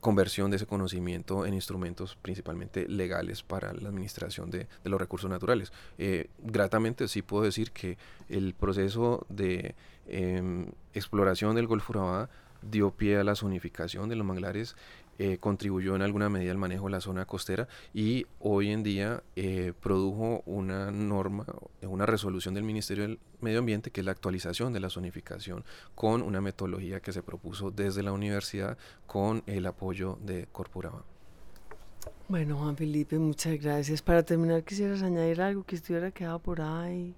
conversión 0.00 0.50
de 0.50 0.56
ese 0.56 0.66
conocimiento 0.66 1.44
en 1.44 1.52
instrumentos 1.52 2.16
principalmente 2.22 2.88
legales 2.88 3.42
para 3.42 3.74
la 3.74 3.90
administración 3.90 4.50
de, 4.50 4.66
los 4.84 4.98
recursos 4.98 5.28
naturales. 5.28 5.72
Gratamente 6.38 7.06
sí 7.06 7.22
puedo 7.22 7.44
decir 7.44 7.70
que 7.72 7.98
el 8.28 8.54
proceso 8.54 9.26
de 9.28 9.74
em, 10.06 10.70
exploración 10.94 11.54
del 11.54 11.66
Golfo 11.66 11.92
Urabá 11.92 12.30
dio 12.62 12.90
pie 12.90 13.18
a 13.18 13.24
la 13.24 13.34
zonificación 13.34 14.08
de 14.08 14.16
los 14.16 14.26
manglares 14.26 14.76
eh, 15.20 15.38
contribuyó 15.38 15.96
en 15.96 16.02
alguna 16.02 16.28
medida 16.28 16.52
al 16.52 16.58
manejo 16.58 16.84
de 16.84 16.92
la 16.92 17.00
zona 17.00 17.26
costera 17.26 17.66
y 17.92 18.24
hoy 18.38 18.70
en 18.70 18.84
día 18.84 19.24
eh, 19.34 19.72
produjo 19.80 20.44
una 20.46 20.92
norma, 20.92 21.44
una 21.82 22.06
resolución 22.06 22.54
del 22.54 22.62
Ministerio 22.62 23.02
del 23.02 23.18
Medio 23.40 23.58
Ambiente 23.58 23.90
que 23.90 24.00
es 24.00 24.04
la 24.04 24.12
actualización 24.12 24.72
de 24.72 24.78
la 24.78 24.90
zonificación 24.90 25.64
con 25.96 26.22
una 26.22 26.40
metodología 26.40 27.00
que 27.00 27.12
se 27.12 27.24
propuso 27.24 27.72
desde 27.72 28.04
la 28.04 28.12
universidad 28.12 28.78
con 29.08 29.42
el 29.46 29.66
apoyo 29.66 30.20
de 30.22 30.46
Corporaba. 30.52 31.02
Bueno, 32.28 32.56
Juan 32.58 32.76
Felipe, 32.76 33.18
muchas 33.18 33.60
gracias. 33.60 34.02
Para 34.02 34.22
terminar, 34.22 34.62
quisieras 34.62 35.02
añadir 35.02 35.40
algo 35.42 35.64
que 35.64 35.74
estuviera 35.74 36.12
quedado 36.12 36.38
por 36.38 36.60
ahí 36.60 37.12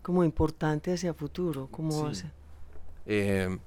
como 0.00 0.24
importante 0.24 0.94
hacia 0.94 1.12
futuro. 1.12 1.68
¿Cómo 1.70 2.14
sí. 2.14 2.24
Eh, 3.04 3.58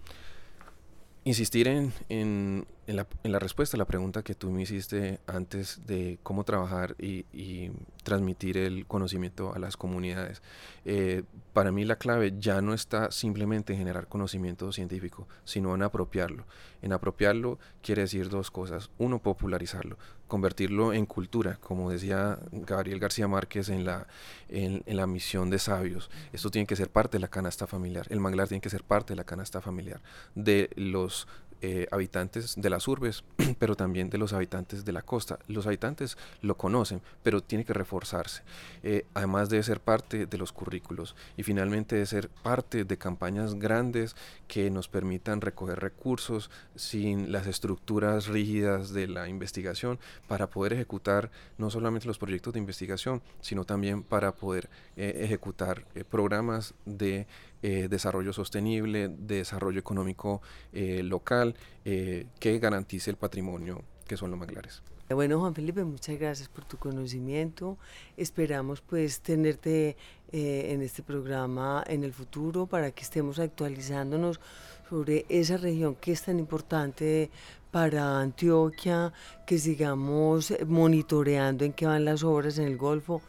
insistir 1.24 1.68
en, 1.68 1.94
en, 2.10 2.66
la, 2.94 3.40
respuesta 3.40 3.78
a 3.78 3.80
la 3.80 3.86
pregunta 3.86 4.24
que 4.24 4.36
tú 4.36 4.50
me 4.50 4.64
hiciste 4.64 5.20
antes 5.28 5.86
de 5.86 6.20
cómo 6.24 6.44
trabajar 6.44 6.96
y, 6.98 7.72
transmitir 8.04 8.58
el 8.58 8.88
conocimiento 8.88 9.54
a 9.54 9.60
las 9.60 9.78
comunidades, 9.78 10.42
eh, 10.86 11.24
para 11.54 11.72
mí 11.72 11.86
la 11.86 11.98
clave 11.98 12.34
ya 12.40 12.60
no 12.62 12.74
está 12.74 13.12
simplemente 13.12 13.74
en 13.74 13.80
generar 13.80 14.08
conocimiento 14.08 14.72
científico, 14.72 15.28
sino 15.44 15.76
en 15.76 15.84
apropiarlo. 15.84 16.46
En 16.82 16.94
apropiarlo 16.94 17.60
quiere 17.84 18.04
decir 18.04 18.30
dos 18.30 18.50
cosas. 18.50 18.90
Uno, 18.98 19.20
popularizarlo, 19.20 19.98
convertirlo 20.28 20.94
en 20.94 21.06
cultura, 21.06 21.58
como 21.62 21.92
decía 21.92 22.40
Gabriel 22.52 23.00
García 23.00 23.28
Márquez 23.28 23.70
en 23.70 23.86
la, 23.86 24.08
en, 24.48 24.82
en 24.88 24.98
la 24.98 25.06
misión 25.06 25.52
de 25.52 25.60
sabios. 25.60 26.10
Esto 26.34 26.50
tiene 26.50 26.66
que 26.66 26.76
ser 26.76 26.90
parte 26.90 27.18
de 27.18 27.22
la 27.22 27.28
canasta 27.28 27.68
familiar. 27.68 28.08
El 28.10 28.22
manglar 28.22 28.48
tiene 28.48 28.62
que 28.62 28.70
ser 28.72 28.84
parte 28.84 29.14
de 29.14 29.18
la 29.18 29.24
canasta 29.24 29.62
familiar 29.62 30.02
de 30.34 30.72
los 30.76 31.28
eh, 31.62 31.88
habitantes 31.92 32.56
de 32.58 32.70
las 32.70 32.88
urbes, 32.88 33.24
pero 33.60 33.76
también 33.76 34.10
de 34.10 34.18
los 34.18 34.32
habitantes 34.32 34.86
de 34.86 34.94
la 34.94 35.02
costa. 35.02 35.40
Los 35.48 35.68
habitantes 35.68 36.18
lo 36.42 36.56
conocen, 36.56 37.02
pero 37.22 37.42
tiene 37.42 37.66
que 37.66 37.74
reforzarse, 37.74 38.44
eh, 38.82 39.06
además 39.14 39.50
de 39.50 39.62
ser 39.64 39.82
parte 39.82 40.26
de 40.26 40.38
los 40.38 40.54
currículos 40.54 41.16
y 41.36 41.44
finalmente 41.44 41.98
de 41.98 42.06
ser 42.06 42.30
parte 42.30 42.86
de 42.86 42.98
campañas 42.98 43.56
grandes 43.56 44.16
que 44.48 44.70
nos 44.70 44.88
permitan 44.88 45.42
recoger 45.42 45.80
recursos 45.80 46.50
sin 46.76 47.32
las 47.32 47.46
estructuras 47.46 48.28
rígidas 48.28 48.94
de 48.94 49.08
la 49.08 49.28
investigación 49.28 50.00
para 50.28 50.50
poder 50.50 50.74
ejecutar 50.74 51.30
no 51.58 51.70
solamente 51.70 52.08
los 52.08 52.20
proyectos 52.20 52.54
de 52.54 52.60
investigación, 52.60 53.22
sino 53.42 53.66
también 53.66 54.04
para 54.04 54.32
poder 54.34 54.70
eh, 54.96 55.22
ejecutar 55.24 55.86
programas 56.10 56.74
de 56.86 57.28
eh, 57.62 57.88
desarrollo 57.90 58.32
sostenible, 58.32 59.10
de 59.10 59.36
desarrollo 59.36 59.80
económico 59.80 60.42
eh, 60.72 61.04
local, 61.04 61.56
eh, 61.84 62.28
que 62.40 62.58
garantice 62.58 63.10
el 63.10 63.18
patrimonio 63.18 63.84
que 64.08 64.16
son 64.16 64.32
los 64.32 64.40
manglares. 64.40 64.82
Bueno, 65.10 65.40
Juan 65.40 65.54
Felipe, 65.54 65.84
muchas 65.84 66.18
gracias 66.20 66.48
por 66.48 66.66
tu 66.66 66.78
conocimiento. 66.78 67.78
Esperamos 68.16 68.82
pues 68.82 69.22
tenerte 69.22 69.98
en 70.32 70.82
este 70.84 71.02
programa 71.02 71.84
en 71.88 72.04
el 72.04 72.14
futuro 72.14 72.68
para 72.68 72.92
que 72.92 73.02
estemos 73.02 73.40
actualizándonos 73.40 74.40
sobre 74.88 75.26
esa 75.28 75.58
región 75.58 75.96
que 75.96 76.12
es 76.12 76.24
tan 76.24 76.40
importante 76.40 77.30
para 77.72 78.20
Antioquia, 78.20 79.12
que 79.46 79.58
sigamos 79.58 80.54
monitoreando 80.66 81.66
en 81.66 81.74
qué 81.74 81.88
van 81.88 82.06
las 82.06 82.24
obras 82.24 82.58
en 82.58 82.66
el 82.66 82.78
Golfo. 82.78 83.22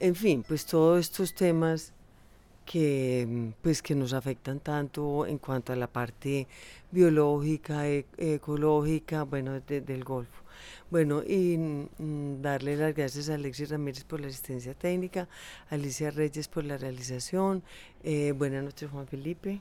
En 0.00 0.14
fin, 0.14 0.44
pues 0.46 0.66
todos 0.66 1.00
estos 1.00 1.34
temas 1.34 1.92
que, 2.64 3.26
mm, 3.28 3.62
pues, 3.62 3.82
que 3.82 3.94
nos 3.94 4.12
afectan 4.12 4.60
tanto 4.60 5.26
en 5.26 5.38
cuanto 5.38 5.72
a 5.72 5.76
la 5.76 5.86
parte 5.86 6.46
biológica, 6.90 7.88
e, 7.88 8.06
ecológica, 8.18 9.24
bueno, 9.24 9.60
del 9.60 10.04
Golfo. 10.04 10.42
Bueno, 10.90 11.22
y 11.22 11.56
mm, 11.56 12.42
darle 12.42 12.76
las 12.76 12.94
gracias 12.94 13.30
a 13.30 13.34
Alexis 13.34 13.70
Ramírez 13.70 14.04
por 14.04 14.20
la 14.20 14.28
asistencia 14.28 14.74
técnica, 14.74 15.28
Alicia 15.70 16.10
Reyes 16.10 16.48
por 16.48 16.64
la 16.64 16.76
realización. 16.76 17.62
Eh, 18.02 18.32
buenas 18.36 18.62
noches, 18.62 18.90
Juan 18.90 19.06
Felipe. 19.06 19.60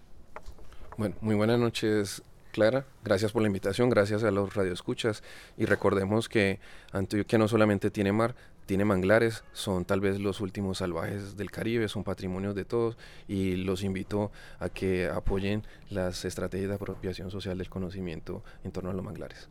Bueno, 0.97 1.15
muy 1.21 1.35
buenas 1.35 1.57
noches, 1.57 2.21
Clara. 2.51 2.85
Gracias 3.03 3.31
por 3.31 3.41
la 3.41 3.47
invitación, 3.47 3.89
gracias 3.89 4.23
a 4.23 4.31
los 4.31 4.53
radioescuchas. 4.53 5.23
Y 5.57 5.65
recordemos 5.65 6.27
que 6.27 6.59
Antioquia 6.91 7.39
no 7.39 7.47
solamente 7.47 7.91
tiene 7.91 8.11
mar, 8.11 8.35
tiene 8.71 8.85
manglares, 8.85 9.43
son 9.51 9.83
tal 9.83 9.99
vez 9.99 10.21
los 10.21 10.39
últimos 10.39 10.77
salvajes 10.77 11.35
del 11.35 11.51
Caribe, 11.51 11.89
son 11.89 12.05
patrimonios 12.05 12.55
de 12.55 12.63
todos 12.63 12.97
y 13.27 13.57
los 13.57 13.83
invito 13.83 14.31
a 14.59 14.69
que 14.69 15.09
apoyen 15.09 15.67
las 15.89 16.23
estrategias 16.23 16.69
de 16.69 16.75
apropiación 16.75 17.29
social 17.31 17.57
del 17.57 17.69
conocimiento 17.69 18.45
en 18.63 18.71
torno 18.71 18.89
a 18.89 18.93
los 18.93 19.03
manglares. 19.03 19.49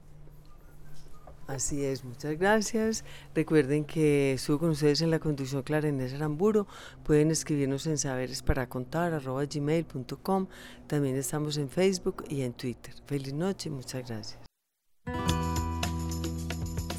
Así 1.48 1.84
es, 1.84 2.02
muchas 2.02 2.38
gracias. 2.38 3.04
Recuerden 3.34 3.84
que 3.84 4.32
estuve 4.32 4.58
con 4.58 4.70
ustedes 4.70 5.02
en 5.02 5.10
la 5.10 5.18
conducción 5.18 5.64
Clara 5.64 5.86
Inés 5.86 6.14
Aramburo. 6.14 6.66
Pueden 7.04 7.30
escribirnos 7.30 7.86
en 7.86 7.98
saberes 7.98 8.42
para 8.42 8.70
contar 8.70 9.12
arroba 9.12 9.44
gmail.com. 9.44 10.46
También 10.86 11.16
estamos 11.16 11.58
en 11.58 11.68
Facebook 11.68 12.24
y 12.30 12.40
en 12.40 12.54
Twitter. 12.54 12.94
Feliz 13.04 13.34
noche, 13.34 13.68
muchas 13.68 14.08
gracias. 14.08 14.38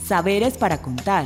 Saberes 0.05 0.55
para 0.55 0.79
contar 0.84 1.25